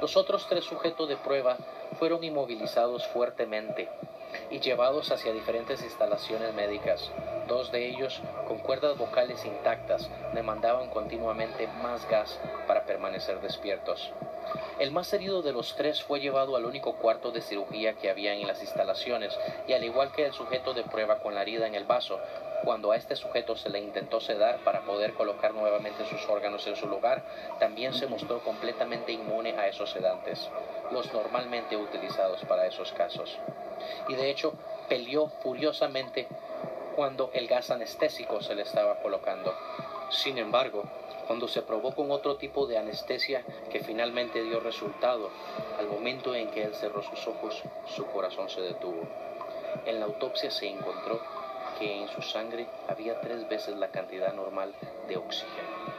Los 0.00 0.16
otros 0.16 0.46
tres 0.48 0.64
sujetos 0.64 1.08
de 1.08 1.16
prueba 1.16 1.56
fueron 1.98 2.24
inmovilizados 2.24 3.06
fuertemente 3.06 3.88
y 4.50 4.58
llevados 4.58 5.10
hacia 5.12 5.32
diferentes 5.32 5.82
instalaciones 5.82 6.52
médicas. 6.54 7.10
Dos 7.48 7.70
de 7.70 7.86
ellos, 7.86 8.20
con 8.48 8.58
cuerdas 8.58 8.98
vocales 8.98 9.44
intactas, 9.44 10.10
demandaban 10.34 10.90
continuamente 10.90 11.68
más 11.80 12.08
gas 12.08 12.40
para 12.66 12.84
permanecer 12.84 13.40
despiertos. 13.40 14.10
El 14.78 14.90
más 14.90 15.12
herido 15.12 15.42
de 15.42 15.52
los 15.52 15.76
tres 15.76 16.02
fue 16.02 16.20
llevado 16.20 16.56
al 16.56 16.64
único 16.64 16.94
cuarto 16.94 17.30
de 17.30 17.40
cirugía 17.40 17.94
que 17.94 18.10
había 18.10 18.34
en 18.34 18.46
las 18.46 18.62
instalaciones 18.62 19.36
y 19.66 19.72
al 19.72 19.84
igual 19.84 20.12
que 20.12 20.26
el 20.26 20.32
sujeto 20.32 20.74
de 20.74 20.82
prueba 20.82 21.18
con 21.20 21.34
la 21.34 21.42
herida 21.42 21.66
en 21.66 21.74
el 21.74 21.84
vaso, 21.84 22.20
cuando 22.64 22.90
a 22.90 22.96
este 22.96 23.16
sujeto 23.16 23.56
se 23.56 23.70
le 23.70 23.80
intentó 23.80 24.20
sedar 24.20 24.58
para 24.64 24.80
poder 24.80 25.14
colocar 25.14 25.54
nuevamente 25.54 26.04
sus 26.06 26.28
órganos 26.28 26.66
en 26.66 26.76
su 26.76 26.88
lugar, 26.88 27.24
también 27.58 27.94
se 27.94 28.06
mostró 28.06 28.40
completamente 28.40 29.12
inmune 29.12 29.56
a 29.56 29.68
esos 29.68 29.90
sedantes, 29.90 30.48
los 30.90 31.12
normalmente 31.12 31.76
utilizados 31.76 32.44
para 32.44 32.66
esos 32.66 32.92
casos. 32.92 33.38
Y 34.08 34.14
de 34.14 34.30
hecho, 34.30 34.54
peleó 34.88 35.28
furiosamente 35.28 36.28
cuando 36.96 37.30
el 37.34 37.46
gas 37.46 37.70
anestésico 37.70 38.40
se 38.40 38.54
le 38.54 38.62
estaba 38.62 38.96
colocando. 39.00 39.54
Sin 40.08 40.38
embargo, 40.38 40.84
cuando 41.26 41.46
se 41.46 41.60
probó 41.60 41.94
con 41.94 42.10
otro 42.10 42.36
tipo 42.36 42.66
de 42.66 42.78
anestesia 42.78 43.44
que 43.70 43.80
finalmente 43.80 44.42
dio 44.42 44.60
resultado, 44.60 45.30
al 45.78 45.88
momento 45.88 46.34
en 46.34 46.50
que 46.50 46.62
él 46.62 46.74
cerró 46.74 47.02
sus 47.02 47.28
ojos, 47.28 47.62
su 47.94 48.06
corazón 48.06 48.48
se 48.48 48.62
detuvo. 48.62 49.02
En 49.84 50.00
la 50.00 50.06
autopsia 50.06 50.50
se 50.50 50.68
encontró 50.68 51.20
que 51.78 52.00
en 52.00 52.08
su 52.08 52.22
sangre 52.22 52.66
había 52.88 53.20
tres 53.20 53.46
veces 53.46 53.76
la 53.76 53.88
cantidad 53.88 54.32
normal 54.32 54.72
de 55.06 55.18
oxígeno. 55.18 55.96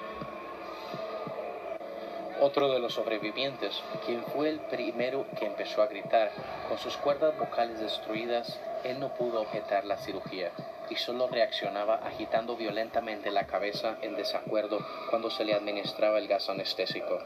Otro 2.42 2.72
de 2.72 2.80
los 2.80 2.94
sobrevivientes, 2.96 3.84
quien 4.06 4.24
fue 4.24 4.50
el 4.50 4.60
primero 4.62 5.26
que 5.38 5.46
empezó 5.46 5.84
a 5.84 5.88
gritar, 5.88 6.32
con 6.68 6.80
sus 6.80 6.98
cuerdas 6.98 7.38
vocales 7.38 7.80
destruidas, 7.80 8.60
él 8.84 9.00
no 9.00 9.14
pudo 9.14 9.42
objetar 9.42 9.86
la 9.86 9.98
cirugía 9.98 10.52
y 10.90 10.96
solo 10.96 11.28
reaccionaba 11.28 11.96
agitando 11.96 12.56
violentamente 12.56 13.32
la 13.32 13.46
cabeza 13.46 13.98
en 14.02 14.16
desacuerdo 14.16 14.80
cuando 15.10 15.30
se 15.30 15.46
le 15.46 15.54
administraba 15.54 16.18
el 16.20 16.28
gas 16.28 16.50
anestésico. 16.50 17.20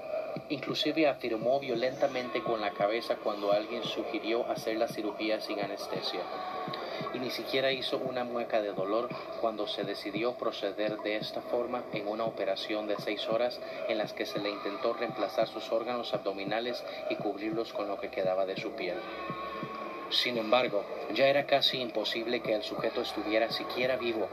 Inclusive 0.50 1.08
afirmó 1.08 1.60
violentamente 1.60 2.42
con 2.44 2.62
la 2.62 2.72
cabeza 2.72 3.16
cuando 3.18 3.52
alguien 3.52 3.84
sugirió 3.84 4.50
hacer 4.50 4.78
la 4.78 4.88
cirugía 4.88 5.42
sin 5.42 5.60
anestesia 5.60 6.22
y 7.14 7.20
ni 7.20 7.30
siquiera 7.30 7.72
hizo 7.72 7.98
una 7.98 8.24
mueca 8.24 8.62
de 8.62 8.74
dolor 8.74 9.10
cuando 9.40 9.68
se 9.68 9.84
decidió 9.84 10.34
proceder 10.34 10.98
de 11.00 11.18
esta 11.18 11.42
forma 11.42 11.84
en 11.94 12.08
una 12.08 12.26
operación 12.26 12.88
de 12.88 12.96
seis 12.98 13.28
horas 13.28 13.60
en 13.90 13.98
las 13.98 14.14
que 14.14 14.26
se 14.26 14.40
le 14.40 14.50
intentó 14.50 14.94
reemplazar 14.94 15.48
sus 15.48 15.72
órganos 15.72 16.14
abdominales 16.14 16.84
y 17.10 17.16
cubrirlos 17.16 17.74
con 17.74 17.88
lo 17.88 18.00
que 18.00 18.10
quedaba 18.10 18.46
de 18.46 18.58
su 18.58 18.72
piel. 18.72 18.98
Sin 20.12 20.38
embargo, 20.38 20.84
ya 21.14 21.28
era 21.28 21.46
casi 21.46 21.80
imposible 21.80 22.42
que 22.42 22.54
el 22.54 22.64
sujeto 22.64 23.02
estuviera 23.02 23.50
siquiera 23.50 23.96
vivo. 23.96 24.28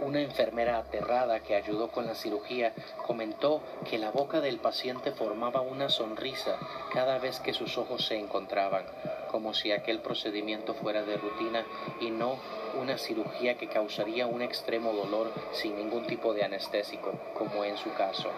Una 0.00 0.20
enfermera 0.20 0.78
aterrada 0.78 1.40
que 1.40 1.56
ayudó 1.56 1.88
con 1.88 2.06
la 2.06 2.14
cirugía 2.14 2.72
comentó 3.04 3.60
que 3.90 3.98
la 3.98 4.12
boca 4.12 4.40
del 4.40 4.58
paciente 4.58 5.10
formaba 5.10 5.60
una 5.60 5.88
sonrisa 5.88 6.56
cada 6.92 7.18
vez 7.18 7.40
que 7.40 7.52
sus 7.52 7.76
ojos 7.78 8.06
se 8.06 8.16
encontraban, 8.16 8.84
como 9.32 9.54
si 9.54 9.72
aquel 9.72 9.98
procedimiento 9.98 10.74
fuera 10.74 11.02
de 11.02 11.16
rutina 11.16 11.66
y 12.00 12.10
no 12.10 12.38
una 12.80 12.96
cirugía 12.96 13.58
que 13.58 13.68
causaría 13.68 14.28
un 14.28 14.40
extremo 14.40 14.92
dolor 14.92 15.32
sin 15.52 15.76
ningún 15.76 16.06
tipo 16.06 16.32
de 16.32 16.44
anestésico, 16.44 17.12
como 17.34 17.64
en 17.64 17.76
su 17.76 17.92
caso. 17.94 18.30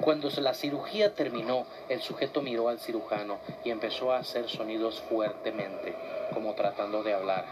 Cuando 0.00 0.28
la 0.40 0.54
cirugía 0.54 1.14
terminó, 1.14 1.66
el 1.88 2.02
sujeto 2.02 2.42
miró 2.42 2.68
al 2.68 2.78
cirujano 2.78 3.38
y 3.64 3.70
empezó 3.70 4.12
a 4.12 4.18
hacer 4.18 4.48
sonidos 4.48 5.00
fuertemente, 5.08 5.94
como 6.32 6.54
tratando 6.54 7.02
de 7.02 7.14
hablar. 7.14 7.44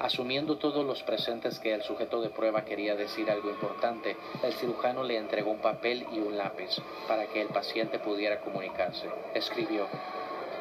Asumiendo 0.00 0.58
todos 0.58 0.84
los 0.84 1.02
presentes 1.02 1.58
que 1.58 1.72
el 1.72 1.82
sujeto 1.82 2.20
de 2.20 2.28
prueba 2.28 2.64
quería 2.64 2.96
decir 2.96 3.30
algo 3.30 3.50
importante, 3.50 4.16
el 4.42 4.52
cirujano 4.52 5.02
le 5.02 5.16
entregó 5.16 5.50
un 5.50 5.60
papel 5.60 6.06
y 6.12 6.18
un 6.18 6.36
lápiz 6.36 6.76
para 7.08 7.26
que 7.26 7.40
el 7.40 7.48
paciente 7.48 7.98
pudiera 7.98 8.40
comunicarse. 8.40 9.08
Escribió, 9.34 9.86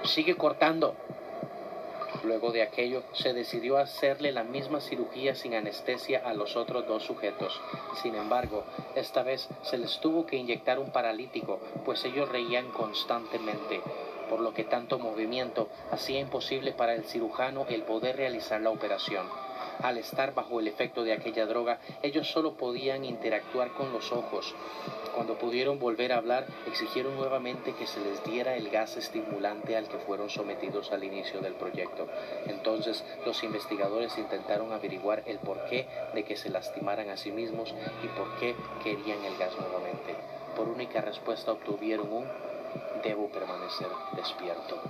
sigue 0.03 0.35
cortando, 0.35 0.95
Luego 2.25 2.51
de 2.51 2.63
aquello, 2.63 3.03
se 3.13 3.33
decidió 3.33 3.77
hacerle 3.77 4.31
la 4.31 4.43
misma 4.43 4.81
cirugía 4.81 5.35
sin 5.35 5.53
anestesia 5.53 6.23
a 6.25 6.33
los 6.33 6.55
otros 6.55 6.87
dos 6.87 7.03
sujetos. 7.03 7.61
Sin 8.01 8.15
embargo, 8.15 8.63
esta 8.95 9.21
vez 9.21 9.47
se 9.61 9.77
les 9.77 9.99
tuvo 9.99 10.25
que 10.25 10.35
inyectar 10.35 10.79
un 10.79 10.91
paralítico, 10.91 11.59
pues 11.85 12.03
ellos 12.03 12.27
reían 12.29 12.71
constantemente, 12.71 13.79
por 14.27 14.39
lo 14.39 14.55
que 14.55 14.63
tanto 14.63 14.97
movimiento 14.97 15.69
hacía 15.91 16.19
imposible 16.19 16.71
para 16.71 16.95
el 16.95 17.03
cirujano 17.03 17.67
el 17.69 17.83
poder 17.83 18.17
realizar 18.17 18.59
la 18.59 18.71
operación. 18.71 19.44
Al 19.81 19.97
estar 19.97 20.33
bajo 20.33 20.59
el 20.59 20.67
efecto 20.67 21.03
de 21.03 21.13
aquella 21.13 21.45
droga, 21.45 21.79
ellos 22.01 22.29
solo 22.29 22.53
podían 22.53 23.05
interactuar 23.05 23.71
con 23.71 23.91
los 23.93 24.11
ojos. 24.11 24.53
Cuando 25.15 25.37
pudieron 25.37 25.79
volver 25.79 26.11
a 26.11 26.17
hablar, 26.17 26.45
exigieron 26.67 27.15
nuevamente 27.15 27.73
que 27.73 27.87
se 27.87 28.01
les 28.01 28.23
diera 28.23 28.55
el 28.55 28.69
gas 28.69 28.97
estimulante 28.97 29.77
al 29.77 29.87
que 29.87 29.97
fueron 29.99 30.29
sometidos 30.29 30.91
al 30.91 31.03
inicio 31.03 31.39
del 31.39 31.53
proyecto. 31.53 32.07
Entonces, 32.47 33.03
los 33.25 33.43
investigadores 33.43 34.17
intentaron 34.17 34.73
averiguar 34.73 35.23
el 35.25 35.39
porqué 35.39 35.87
de 36.13 36.23
que 36.23 36.35
se 36.35 36.49
lastimaran 36.49 37.09
a 37.09 37.17
sí 37.17 37.31
mismos 37.31 37.73
y 38.03 38.07
por 38.07 38.35
qué 38.39 38.55
querían 38.83 39.23
el 39.23 39.37
gas 39.37 39.53
nuevamente. 39.57 40.15
Por 40.55 40.67
única 40.67 41.01
respuesta 41.01 41.51
obtuvieron 41.51 42.11
un 42.11 42.25
debo 43.03 43.29
permanecer 43.29 43.87
despierto. 44.15 44.81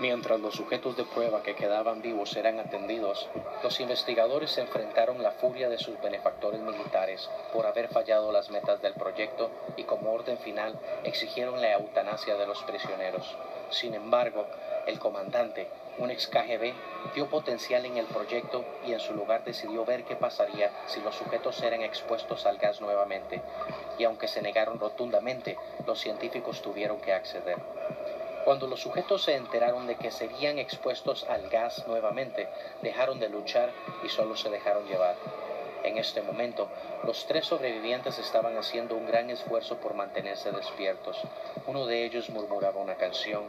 Mientras 0.00 0.40
los 0.40 0.54
sujetos 0.54 0.96
de 0.96 1.04
prueba 1.04 1.42
que 1.42 1.54
quedaban 1.54 2.00
vivos 2.00 2.34
eran 2.34 2.58
atendidos, 2.58 3.28
los 3.62 3.80
investigadores 3.80 4.50
se 4.50 4.62
enfrentaron 4.62 5.22
la 5.22 5.32
furia 5.32 5.68
de 5.68 5.76
sus 5.76 6.00
benefactores 6.00 6.62
militares 6.62 7.28
por 7.52 7.66
haber 7.66 7.88
fallado 7.88 8.32
las 8.32 8.48
metas 8.48 8.80
del 8.80 8.94
proyecto 8.94 9.50
y 9.76 9.84
como 9.84 10.10
orden 10.10 10.38
final 10.38 10.80
exigieron 11.04 11.60
la 11.60 11.74
eutanasia 11.74 12.36
de 12.36 12.46
los 12.46 12.62
prisioneros. 12.62 13.36
Sin 13.68 13.92
embargo, 13.92 14.46
el 14.86 14.98
comandante, 14.98 15.68
un 15.98 16.10
ex 16.10 16.28
KGB, 16.28 16.72
vio 17.14 17.28
potencial 17.28 17.84
en 17.84 17.98
el 17.98 18.06
proyecto 18.06 18.64
y 18.86 18.94
en 18.94 19.00
su 19.00 19.12
lugar 19.12 19.44
decidió 19.44 19.84
ver 19.84 20.04
qué 20.04 20.16
pasaría 20.16 20.72
si 20.86 21.02
los 21.02 21.14
sujetos 21.14 21.62
eran 21.62 21.82
expuestos 21.82 22.46
al 22.46 22.56
gas 22.56 22.80
nuevamente. 22.80 23.42
Y 23.98 24.04
aunque 24.04 24.28
se 24.28 24.40
negaron 24.40 24.80
rotundamente, 24.80 25.58
los 25.86 26.00
científicos 26.00 26.62
tuvieron 26.62 27.02
que 27.02 27.12
acceder. 27.12 27.58
Cuando 28.44 28.66
los 28.66 28.80
sujetos 28.80 29.22
se 29.22 29.36
enteraron 29.36 29.86
de 29.86 29.96
que 29.96 30.10
serían 30.10 30.58
expuestos 30.58 31.24
al 31.28 31.48
gas 31.48 31.86
nuevamente, 31.86 32.48
dejaron 32.82 33.20
de 33.20 33.28
luchar 33.28 33.70
y 34.02 34.08
solo 34.08 34.36
se 34.36 34.50
dejaron 34.50 34.86
llevar. 34.86 35.16
En 35.84 35.98
este 35.98 36.20
momento, 36.22 36.68
los 37.04 37.26
tres 37.26 37.46
sobrevivientes 37.46 38.18
estaban 38.18 38.56
haciendo 38.56 38.96
un 38.96 39.06
gran 39.06 39.30
esfuerzo 39.30 39.76
por 39.76 39.94
mantenerse 39.94 40.52
despiertos. 40.52 41.18
Uno 41.66 41.86
de 41.86 42.04
ellos 42.04 42.28
murmuraba 42.30 42.80
una 42.80 42.96
canción, 42.96 43.44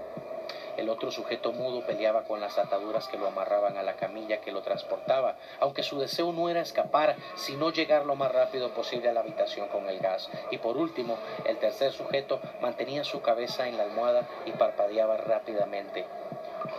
el 0.78 0.90
otro 0.90 1.12
sujeto 1.12 1.52
mudo 1.52 1.86
peleaba 1.86 2.24
con 2.24 2.40
las 2.40 2.58
ataduras 2.58 3.08
que 3.08 3.18
lo 3.18 3.28
amarraban 3.28 3.78
a 3.78 3.84
la 3.84 3.96
camilla 3.96 4.42
que 4.42 4.52
lo 4.52 4.62
transportaba, 4.62 5.36
aunque 5.60 5.84
su 5.84 6.00
deseo 6.00 6.32
no 6.32 6.50
era 6.50 6.62
escapar, 6.62 7.16
sino 7.36 7.72
llegar 7.72 8.06
lo 8.06 8.16
más 8.16 8.32
rápido 8.32 8.74
posible 8.74 9.10
a 9.10 9.14
la 9.14 9.22
habitación 9.22 9.68
con 9.70 9.90
el 9.90 10.00
gas. 10.00 10.30
Y 10.52 10.58
por 10.58 10.78
último, 10.78 11.18
el 11.46 11.58
tercer 11.58 11.92
sujeto 11.92 12.40
mantenía 12.62 13.04
su 13.04 13.22
cabeza 13.22 13.68
en 13.68 13.78
la 13.78 13.84
almohada 13.84 14.28
y 14.46 14.52
parpadeaba 14.52 15.18
rápidamente. 15.18 16.06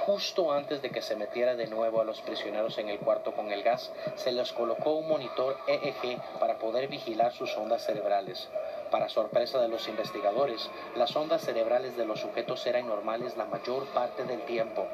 Justo 0.07 0.53
antes 0.53 0.83
de 0.83 0.91
que 0.91 1.03
se 1.03 1.17
metiera 1.17 1.55
de 1.55 1.67
nuevo 1.67 2.01
a 2.01 2.05
los 2.05 2.21
prisioneros 2.23 2.79
en 2.79 2.89
el 2.89 2.99
cuarto 2.99 3.33
con 3.33 3.53
el 3.53 3.63
gas, 3.63 3.93
se 4.17 4.33
les 4.33 4.53
colocó 4.53 4.93
un 4.93 5.09
monitor 5.09 5.57
EEG 5.67 6.21
para 6.41 6.59
poder 6.59 6.89
vigilar 6.89 7.33
sus 7.33 7.57
ondas 7.57 7.85
cerebrales. 7.85 8.49
Para 8.93 9.09
sorpresa 9.09 9.59
de 9.59 9.69
los 9.69 9.89
investigadores, 9.89 10.69
las 10.97 11.17
ondas 11.17 11.41
cerebrales 11.41 11.97
de 11.97 12.05
los 12.05 12.21
sujetos 12.21 12.67
eran 12.67 12.87
normales 12.87 13.39
la 13.39 13.47
mayor 13.47 13.87
parte 13.87 14.25
del 14.25 14.43
tiempo, 14.43 14.87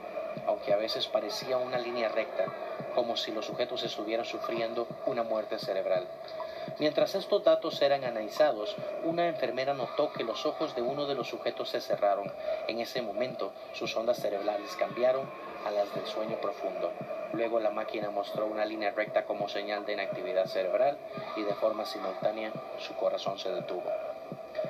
aunque 0.46 0.72
a 0.72 0.76
veces 0.76 1.08
parecía 1.08 1.58
una 1.58 1.78
línea 1.78 2.08
recta, 2.08 2.44
como 2.94 3.16
si 3.16 3.32
los 3.32 3.46
sujetos 3.46 3.82
estuvieran 3.82 4.24
sufriendo 4.24 4.86
una 5.06 5.24
muerte 5.24 5.58
cerebral. 5.58 6.06
Mientras 6.78 7.16
estos 7.16 7.42
datos 7.42 7.82
eran 7.82 8.04
analizados, 8.04 8.76
una 9.02 9.26
enfermera 9.26 9.74
notó 9.74 10.12
que 10.12 10.22
los 10.22 10.46
ojos 10.46 10.76
de 10.76 10.82
uno 10.82 11.06
de 11.06 11.16
los 11.16 11.26
sujetos 11.26 11.70
se 11.70 11.80
cerraron. 11.80 12.32
En 12.68 12.78
ese 12.78 13.02
momento, 13.02 13.50
sus 13.72 13.96
ondas 13.96 14.20
cerebrales 14.20 14.76
cambiaron 14.76 15.28
a 15.68 15.70
las 15.70 15.94
del 15.94 16.06
sueño 16.06 16.36
profundo. 16.40 16.90
Luego 17.34 17.60
la 17.60 17.70
máquina 17.70 18.10
mostró 18.10 18.46
una 18.46 18.64
línea 18.64 18.90
recta 18.90 19.24
como 19.24 19.48
señal 19.48 19.84
de 19.84 19.92
inactividad 19.92 20.46
cerebral 20.46 20.96
y 21.36 21.42
de 21.42 21.54
forma 21.54 21.84
simultánea 21.84 22.52
su 22.78 22.94
corazón 22.94 23.38
se 23.38 23.50
detuvo. 23.50 23.84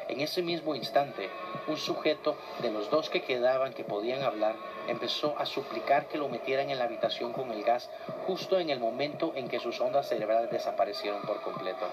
En 0.08 0.20
ese 0.20 0.42
mismo 0.42 0.74
instante, 0.74 1.30
un 1.68 1.76
sujeto 1.76 2.36
de 2.60 2.70
los 2.70 2.90
dos 2.90 3.10
que 3.10 3.22
quedaban 3.22 3.72
que 3.72 3.84
podían 3.84 4.22
hablar 4.22 4.56
empezó 4.88 5.38
a 5.38 5.46
suplicar 5.46 6.06
que 6.06 6.18
lo 6.18 6.28
metieran 6.28 6.70
en 6.70 6.78
la 6.78 6.84
habitación 6.84 7.32
con 7.32 7.52
el 7.52 7.62
gas 7.62 7.88
justo 8.26 8.58
en 8.58 8.70
el 8.70 8.80
momento 8.80 9.32
en 9.36 9.48
que 9.48 9.60
sus 9.60 9.80
ondas 9.80 10.08
cerebrales 10.08 10.50
desaparecieron 10.50 11.22
por 11.22 11.40
completo. 11.42 11.86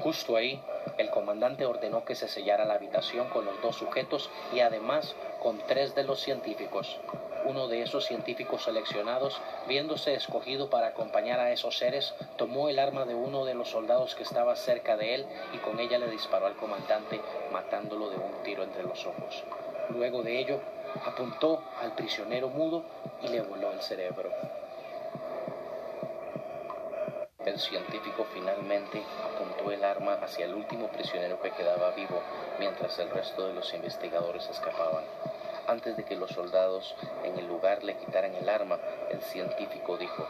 Justo 0.00 0.36
ahí, 0.36 0.60
el 0.98 1.10
comandante 1.10 1.64
ordenó 1.64 2.04
que 2.04 2.14
se 2.14 2.28
sellara 2.28 2.64
la 2.64 2.74
habitación 2.74 3.28
con 3.30 3.44
los 3.44 3.60
dos 3.62 3.76
sujetos 3.76 4.30
y 4.52 4.60
además 4.60 5.14
con 5.42 5.58
tres 5.66 5.94
de 5.94 6.04
los 6.04 6.20
científicos. 6.20 7.00
Uno 7.46 7.68
de 7.68 7.80
esos 7.82 8.04
científicos 8.04 8.64
seleccionados, 8.64 9.40
viéndose 9.68 10.14
escogido 10.14 10.68
para 10.68 10.88
acompañar 10.88 11.38
a 11.38 11.52
esos 11.52 11.78
seres, 11.78 12.12
tomó 12.36 12.68
el 12.68 12.80
arma 12.80 13.04
de 13.04 13.14
uno 13.14 13.44
de 13.44 13.54
los 13.54 13.70
soldados 13.70 14.16
que 14.16 14.24
estaba 14.24 14.56
cerca 14.56 14.96
de 14.96 15.14
él 15.14 15.26
y 15.52 15.58
con 15.58 15.78
ella 15.78 15.98
le 15.98 16.10
disparó 16.10 16.46
al 16.46 16.56
comandante, 16.56 17.20
matándolo 17.52 18.10
de 18.10 18.16
un 18.16 18.42
tiro 18.42 18.64
entre 18.64 18.82
los 18.82 19.06
ojos. 19.06 19.44
Luego 19.90 20.24
de 20.24 20.40
ello, 20.40 20.60
apuntó 21.04 21.62
al 21.80 21.92
prisionero 21.92 22.48
mudo 22.48 22.82
y 23.22 23.28
le 23.28 23.42
voló 23.42 23.70
el 23.70 23.80
cerebro. 23.80 24.32
El 27.44 27.60
científico 27.60 28.26
finalmente 28.34 29.00
apuntó 29.24 29.70
el 29.70 29.84
arma 29.84 30.14
hacia 30.14 30.46
el 30.46 30.54
último 30.54 30.88
prisionero 30.88 31.40
que 31.40 31.52
quedaba 31.52 31.92
vivo, 31.92 32.20
mientras 32.58 32.98
el 32.98 33.08
resto 33.08 33.46
de 33.46 33.54
los 33.54 33.72
investigadores 33.72 34.48
escapaban. 34.50 35.04
Antes 35.66 35.96
de 35.96 36.04
que 36.04 36.14
los 36.14 36.30
soldados 36.30 36.94
en 37.24 37.38
el 37.38 37.46
lugar 37.48 37.82
le 37.82 37.96
quitaran 37.96 38.34
el 38.34 38.48
arma, 38.48 38.78
el 39.10 39.20
científico 39.20 39.96
dijo, 39.96 40.26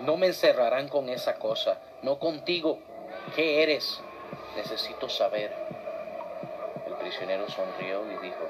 No 0.00 0.16
me 0.16 0.28
encerrarán 0.28 0.88
con 0.88 1.08
esa 1.08 1.34
cosa, 1.34 1.78
no 2.02 2.18
contigo. 2.18 2.78
¿Qué 3.34 3.62
eres? 3.62 4.00
Necesito 4.56 5.08
saber. 5.08 5.52
El 6.86 6.94
prisionero 6.94 7.48
sonrió 7.48 8.04
y 8.12 8.18
dijo, 8.18 8.48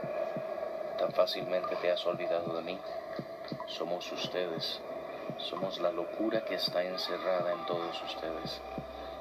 ¿Tan 0.99 1.11
fácilmente 1.13 1.75
te 1.77 1.91
has 1.91 2.05
olvidado 2.07 2.55
de 2.55 2.63
mí? 2.63 2.79
Somos 3.67 4.11
ustedes. 4.13 4.81
Somos 5.39 5.81
la 5.81 5.91
locura 5.91 6.45
que 6.45 6.55
está 6.55 6.83
encerrada 6.83 7.53
en 7.53 7.67
todos 7.67 8.03
ustedes. 8.03 8.61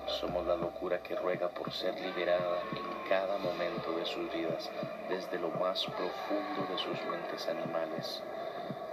Somos 0.08 0.46
la 0.46 0.56
locura 0.56 1.02
que 1.02 1.16
ruega 1.16 1.50
por 1.50 1.72
ser 1.72 2.00
liberada 2.00 2.62
en 2.72 3.10
cada 3.10 3.38
momento 3.38 3.92
de 3.94 4.06
sus 4.06 4.32
vidas, 4.34 4.70
desde 5.10 5.40
lo 5.40 5.50
más 5.50 5.84
profundo 5.86 6.68
de 6.70 6.78
sus 6.78 7.02
mentes 7.06 7.48
animales. 7.48 8.22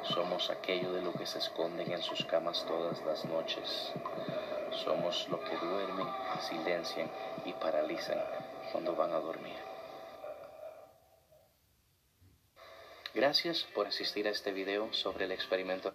Somos 0.03 0.51
aquello 0.51 0.93
de 0.93 1.03
lo 1.03 1.13
que 1.13 1.27
se 1.27 1.39
esconden 1.39 1.91
en 1.93 2.03
sus 2.03 2.25
camas 2.25 2.65
todas 2.67 3.01
las 3.05 3.25
noches. 3.27 3.93
Somos 4.85 5.29
lo 5.29 5.41
que 5.41 5.57
duermen, 5.57 6.07
silencian 6.41 7.11
y 7.45 7.53
paralizan 7.53 8.19
cuando 8.73 8.95
van 8.95 9.13
a 9.13 9.21
dormir. 9.21 9.57
Gracias 13.13 13.67
por 13.75 13.89
asistir 13.89 14.29
a 14.29 14.31
este 14.31 14.53
video 14.53 14.93
sobre 14.93 15.25
el 15.25 15.33
experimento. 15.33 15.95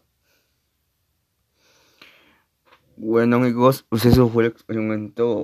Bueno 2.98 3.36
amigos, 3.36 3.86
pues 3.90 4.06
eso 4.06 4.30
fue 4.30 4.46
el 4.46 4.52
experimento 4.52 5.44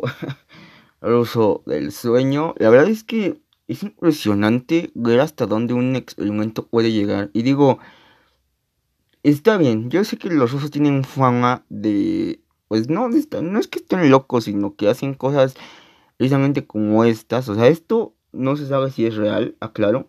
ruso 1.02 1.64
del 1.66 1.92
sueño. 1.92 2.54
La 2.58 2.70
verdad 2.70 2.88
es 2.88 3.04
que 3.04 3.42
es 3.68 3.84
impresionante 3.84 4.92
ver 4.96 5.20
hasta 5.20 5.48
dónde 5.48 5.74
un 5.74 5.98
experimento 5.98 6.68
puede 6.68 6.94
llegar. 6.94 7.30
Y 7.34 7.42
digo, 7.42 7.80
está 9.24 9.58
bien, 9.58 9.90
yo 9.90 10.06
sé 10.06 10.18
que 10.18 10.30
los 10.30 10.54
rusos 10.54 10.72
tienen 10.72 11.04
fama 11.04 11.66
de... 11.68 12.40
Pues 12.70 12.88
no, 12.90 13.10
no 13.10 13.60
es 13.60 13.68
que 13.68 13.80
estén 13.80 14.10
locos, 14.10 14.46
sino 14.46 14.78
que 14.78 14.88
hacen 14.88 15.14
cosas 15.14 15.56
precisamente 16.16 16.66
como 16.66 17.04
estas. 17.04 17.50
O 17.50 17.56
sea, 17.56 17.68
esto 17.68 18.16
no 18.32 18.56
se 18.56 18.66
sabe 18.66 18.92
si 18.92 19.06
es 19.06 19.18
real, 19.18 19.58
aclaro. 19.60 20.08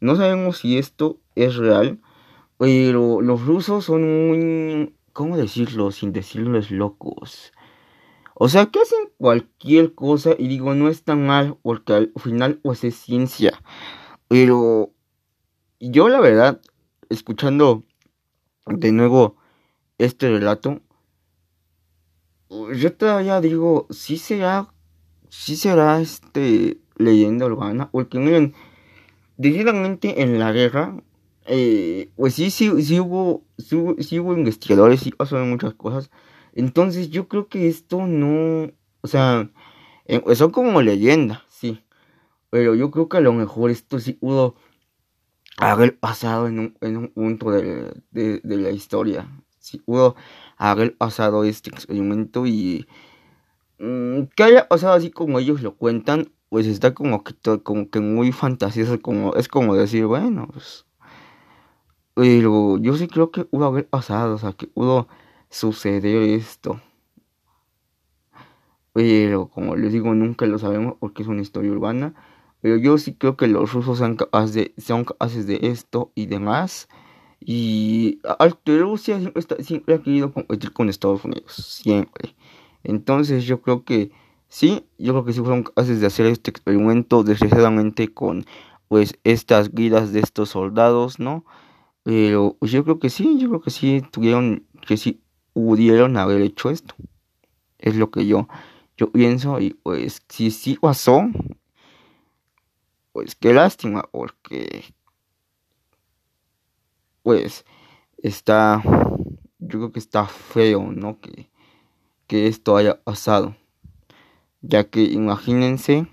No 0.00 0.16
sabemos 0.16 0.58
si 0.58 0.76
esto 0.76 1.20
es 1.36 1.54
real, 1.54 2.00
pero 2.58 3.20
los 3.20 3.46
rusos 3.46 3.84
son 3.84 4.28
muy, 4.28 4.94
¿cómo 5.12 5.36
decirlo 5.36 5.90
sin 5.90 6.12
decirles 6.12 6.70
locos? 6.70 7.52
O 8.34 8.48
sea, 8.48 8.66
que 8.66 8.80
hacen 8.80 9.10
cualquier 9.18 9.94
cosa 9.94 10.30
y 10.38 10.48
digo, 10.48 10.74
no 10.74 10.88
es 10.88 11.02
tan 11.04 11.26
mal 11.26 11.58
porque 11.62 11.92
al 11.92 12.12
final 12.16 12.58
pues 12.62 12.84
es 12.84 12.94
ciencia. 12.94 13.62
Pero 14.28 14.92
yo 15.78 16.08
la 16.08 16.20
verdad, 16.20 16.60
escuchando 17.10 17.84
de 18.66 18.92
nuevo 18.92 19.36
este 19.98 20.30
relato, 20.30 20.80
yo 22.48 22.92
todavía 22.94 23.40
digo, 23.40 23.86
sí 23.90 24.16
será, 24.16 24.72
sí 25.28 25.56
será 25.56 26.00
este 26.00 26.80
leyenda 26.96 27.46
urbana, 27.46 27.90
porque 27.90 28.18
miren, 28.18 28.54
decididamente 29.36 30.22
en 30.22 30.38
la 30.38 30.52
guerra, 30.52 30.96
eh, 31.46 32.10
pues 32.16 32.34
sí, 32.34 32.50
sí, 32.50 32.82
sí 32.82 33.00
hubo, 33.00 33.44
sí, 33.58 34.18
hubo 34.18 34.34
investigadores, 34.34 35.00
sí 35.00 35.10
pasaron 35.10 35.50
muchas 35.50 35.74
cosas. 35.74 36.10
Entonces 36.52 37.10
yo 37.10 37.28
creo 37.28 37.48
que 37.48 37.68
esto 37.68 38.06
no, 38.06 38.70
o 39.02 39.06
sea, 39.08 39.50
eh, 40.06 40.22
son 40.34 40.50
como 40.50 40.82
leyenda, 40.82 41.44
sí. 41.48 41.82
Pero 42.50 42.74
yo 42.74 42.90
creo 42.90 43.08
que 43.08 43.18
a 43.18 43.20
lo 43.20 43.32
mejor 43.32 43.70
esto 43.70 43.98
sí 44.00 44.14
pudo 44.14 44.56
haber 45.56 45.98
pasado 45.98 46.48
en 46.48 46.58
un, 46.58 46.78
en 46.80 46.96
un 46.96 47.08
punto 47.08 47.50
de, 47.50 47.92
de, 48.10 48.40
de 48.42 48.56
la 48.56 48.70
historia. 48.70 49.28
Sí 49.58 49.78
pudo 49.78 50.16
haber 50.56 50.96
pasado 50.96 51.44
este 51.44 51.70
experimento 51.70 52.46
y 52.46 52.86
mm, 53.78 54.24
que 54.36 54.42
haya 54.44 54.68
pasado 54.68 54.94
así 54.94 55.10
como 55.10 55.38
ellos 55.38 55.62
lo 55.62 55.76
cuentan 55.76 56.32
pues 56.48 56.66
está 56.66 56.94
como 56.94 57.22
que 57.24 57.34
como 57.62 57.90
que 57.90 58.00
muy 58.00 58.32
fantasioso, 58.32 59.00
como 59.00 59.34
es 59.36 59.48
como 59.48 59.76
decir, 59.76 60.06
bueno, 60.06 60.48
pues 60.52 60.84
pero 62.20 62.76
yo 62.76 62.96
sí 62.98 63.08
creo 63.08 63.30
que 63.30 63.46
pudo 63.46 63.64
haber 63.64 63.88
pasado, 63.88 64.34
o 64.34 64.38
sea, 64.38 64.52
que 64.52 64.66
pudo 64.66 65.08
suceder 65.48 66.22
esto. 66.22 66.78
Pero 68.92 69.48
como 69.48 69.74
les 69.74 69.90
digo, 69.94 70.14
nunca 70.14 70.44
lo 70.44 70.58
sabemos 70.58 70.96
porque 71.00 71.22
es 71.22 71.28
una 71.28 71.40
historia 71.40 71.72
urbana. 71.72 72.12
Pero 72.60 72.76
yo 72.76 72.98
sí 72.98 73.14
creo 73.14 73.38
que 73.38 73.46
los 73.46 73.72
rusos 73.72 73.96
son 73.96 74.16
capaces 74.16 74.52
de, 74.52 74.74
son 74.76 75.06
capaces 75.06 75.46
de 75.46 75.60
esto 75.62 76.12
y 76.14 76.26
demás. 76.26 76.88
Y 77.40 78.20
Rusia 78.66 79.18
siempre, 79.18 79.64
siempre 79.64 79.94
ha 79.94 80.02
querido 80.02 80.30
competir 80.30 80.74
con 80.74 80.90
Estados 80.90 81.24
Unidos, 81.24 81.54
siempre. 81.54 82.36
Entonces 82.84 83.44
yo 83.44 83.62
creo 83.62 83.84
que 83.86 84.10
sí, 84.48 84.84
yo 84.98 85.14
creo 85.14 85.24
que 85.24 85.32
sí 85.32 85.40
fueron 85.40 85.62
capaces 85.62 86.02
de 86.02 86.06
hacer 86.06 86.26
este 86.26 86.50
experimento 86.50 87.22
desgraciadamente 87.22 88.12
con 88.12 88.44
pues 88.88 89.18
estas 89.24 89.72
vidas 89.72 90.12
de 90.12 90.20
estos 90.20 90.50
soldados, 90.50 91.18
¿no? 91.18 91.46
Pero 92.02 92.56
pues, 92.58 92.72
yo 92.72 92.84
creo 92.84 92.98
que 92.98 93.10
sí, 93.10 93.38
yo 93.38 93.48
creo 93.48 93.60
que 93.60 93.70
sí 93.70 94.02
tuvieron, 94.10 94.66
que 94.86 94.96
sí 94.96 95.22
pudieron 95.52 96.16
haber 96.16 96.40
hecho 96.42 96.70
esto. 96.70 96.94
Es 97.78 97.96
lo 97.96 98.10
que 98.10 98.26
yo, 98.26 98.48
yo 98.96 99.10
pienso 99.10 99.60
y 99.60 99.74
pues 99.74 100.22
si 100.28 100.50
sí 100.50 100.76
pasó, 100.80 101.22
pues 103.12 103.34
qué 103.34 103.52
lástima 103.52 104.02
porque 104.10 104.84
pues 107.22 107.64
está, 108.18 108.82
yo 109.58 109.78
creo 109.78 109.92
que 109.92 109.98
está 109.98 110.26
feo, 110.26 110.90
¿no? 110.92 111.20
Que, 111.20 111.50
que 112.26 112.46
esto 112.46 112.76
haya 112.76 113.00
pasado. 113.02 113.56
Ya 114.62 114.84
que 114.84 115.02
imagínense 115.02 116.06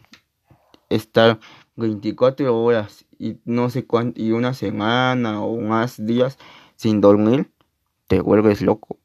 estar 0.89 1.39
24 1.75 2.57
horas 2.57 3.06
y 3.19 3.37
no 3.45 3.69
sé 3.69 3.85
cuánto, 3.85 4.21
y 4.21 4.31
una 4.31 4.53
semana 4.53 5.41
o 5.41 5.59
más 5.61 6.05
días 6.05 6.37
sin 6.75 7.01
dormir, 7.01 7.51
te 8.07 8.21
vuelves 8.21 8.61
loco. 8.61 8.97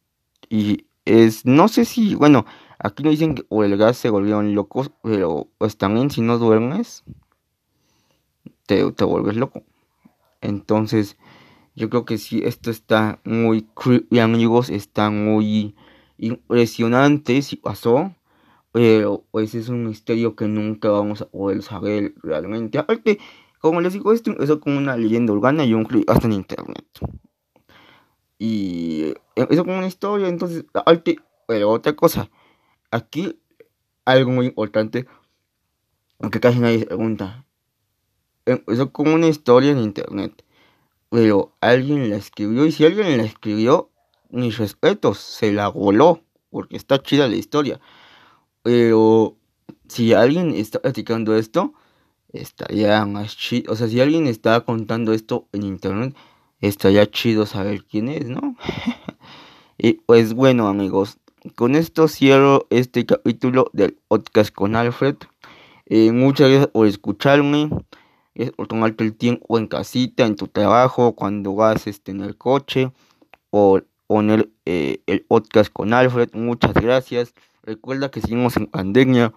Y 0.48 0.86
es, 1.04 1.46
no 1.46 1.68
sé 1.68 1.84
si, 1.84 2.14
bueno, 2.14 2.46
aquí 2.78 3.02
no 3.02 3.10
dicen 3.10 3.34
que 3.34 3.44
o 3.48 3.64
el 3.64 3.76
gas 3.76 3.96
se 3.96 4.10
volvieron 4.10 4.54
locos, 4.54 4.90
pero 5.02 5.48
pues 5.58 5.76
también 5.76 6.10
si 6.10 6.20
no 6.20 6.38
duermes, 6.38 7.04
te, 8.66 8.90
te 8.92 9.04
vuelves 9.04 9.36
loco. 9.36 9.62
Entonces, 10.40 11.16
yo 11.74 11.88
creo 11.90 12.04
que 12.04 12.18
sí, 12.18 12.42
esto 12.44 12.70
está 12.70 13.20
muy 13.24 13.62
creepy, 13.74 14.18
amigos, 14.20 14.70
está 14.70 15.10
muy 15.10 15.74
impresionante 16.18 17.42
si 17.42 17.56
pasó. 17.56 18.14
Pero 18.72 19.24
pues 19.30 19.54
es 19.54 19.68
un 19.68 19.86
misterio 19.86 20.34
que 20.34 20.48
nunca 20.48 20.88
vamos 20.90 21.20
a 21.20 21.28
poder 21.28 21.62
saber 21.62 22.14
realmente. 22.22 22.78
Aparte, 22.78 23.18
como 23.62 23.80
les 23.80 23.94
digo, 23.94 24.12
esto 24.12 24.30
empezó 24.30 24.60
como 24.60 24.76
una 24.76 24.96
leyenda 24.96 25.32
urbana 25.32 25.64
y 25.64 25.72
un 25.72 25.88
hasta 26.06 26.26
en 26.26 26.34
internet. 26.34 26.86
Y 28.38 29.14
empezó 29.36 29.64
como 29.64 29.78
una 29.78 29.86
historia, 29.86 30.28
entonces, 30.28 30.64
pero 31.46 31.70
otra 31.70 31.94
cosa. 31.94 32.28
Aquí, 32.90 33.40
algo 34.04 34.30
muy 34.32 34.46
importante, 34.46 35.06
aunque 36.20 36.40
casi 36.40 36.58
nadie 36.58 36.80
se 36.80 36.86
pregunta. 36.86 37.46
Empezó 38.44 38.92
como 38.92 39.14
una 39.14 39.28
historia 39.28 39.70
en 39.70 39.78
internet 39.78 40.44
pero 41.12 41.54
alguien 41.60 42.08
la 42.08 42.16
escribió 42.16 42.64
y 42.64 42.72
si 42.72 42.86
alguien 42.86 43.18
la 43.18 43.24
escribió, 43.24 43.90
mis 44.30 44.56
respetos, 44.56 45.18
se 45.18 45.52
la 45.52 45.68
voló, 45.68 46.24
porque 46.48 46.78
está 46.78 47.02
chida 47.02 47.28
la 47.28 47.36
historia. 47.36 47.82
Pero 48.62 49.36
si 49.88 50.14
alguien 50.14 50.54
está 50.54 50.80
platicando 50.80 51.36
esto, 51.36 51.74
estaría 52.32 53.04
más 53.06 53.36
chido. 53.36 53.72
O 53.72 53.76
sea, 53.76 53.88
si 53.88 54.00
alguien 54.00 54.26
está 54.26 54.60
contando 54.62 55.12
esto 55.12 55.48
en 55.52 55.62
internet, 55.64 56.14
estaría 56.60 57.10
chido 57.10 57.46
saber 57.46 57.84
quién 57.84 58.08
es, 58.08 58.28
¿no? 58.28 58.56
y 59.78 59.94
pues 59.94 60.34
bueno, 60.34 60.68
amigos, 60.68 61.18
con 61.54 61.74
esto 61.74 62.08
cierro 62.08 62.66
este 62.70 63.06
capítulo 63.06 63.70
del 63.72 63.98
podcast 64.08 64.54
con 64.54 64.76
Alfred. 64.76 65.16
Eh, 65.86 66.12
muchas 66.12 66.48
gracias 66.48 66.68
por 66.68 66.86
escucharme 66.86 67.68
es 68.34 68.50
por 68.52 68.66
tomarte 68.66 69.04
el 69.04 69.14
tiempo 69.14 69.58
en 69.58 69.66
casita, 69.66 70.24
en 70.24 70.36
tu 70.36 70.48
trabajo, 70.48 71.14
cuando 71.14 71.54
vas 71.54 71.86
este, 71.86 72.12
en 72.12 72.22
el 72.22 72.36
coche, 72.36 72.92
o 73.50 73.80
poner 74.06 74.50
eh, 74.64 75.02
el 75.06 75.22
podcast 75.22 75.72
con 75.72 75.92
Alfred. 75.92 76.30
Muchas 76.32 76.74
gracias. 76.74 77.34
Recuerda 77.62 78.10
que 78.10 78.20
seguimos 78.20 78.56
en 78.56 78.66
pandemia, 78.66 79.32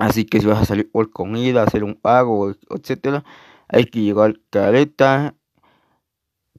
así 0.00 0.24
que 0.24 0.40
si 0.40 0.46
vas 0.46 0.62
a 0.62 0.64
salir 0.64 0.90
por 0.90 1.10
comida, 1.10 1.62
hacer 1.62 1.84
un 1.84 1.94
pago, 1.94 2.54
etcétera, 2.70 3.24
hay 3.68 3.86
que 3.86 4.00
llevar 4.02 4.40
careta, 4.50 5.34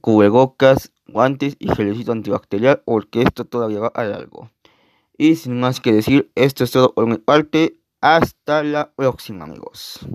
cubrebocas, 0.00 0.92
guantes 1.06 1.56
y 1.58 1.68
gelecito 1.74 2.12
antibacterial, 2.12 2.82
porque 2.84 3.22
esto 3.22 3.44
todavía 3.44 3.80
va 3.80 3.92
a 3.94 4.00
algo. 4.02 4.50
Y 5.16 5.36
sin 5.36 5.58
más 5.58 5.80
que 5.80 5.92
decir, 5.92 6.30
esto 6.36 6.64
es 6.64 6.70
todo 6.70 6.94
por 6.94 7.06
mi 7.06 7.18
parte. 7.18 7.80
Hasta 8.00 8.62
la 8.62 8.92
próxima, 8.92 9.44
amigos. 9.44 10.06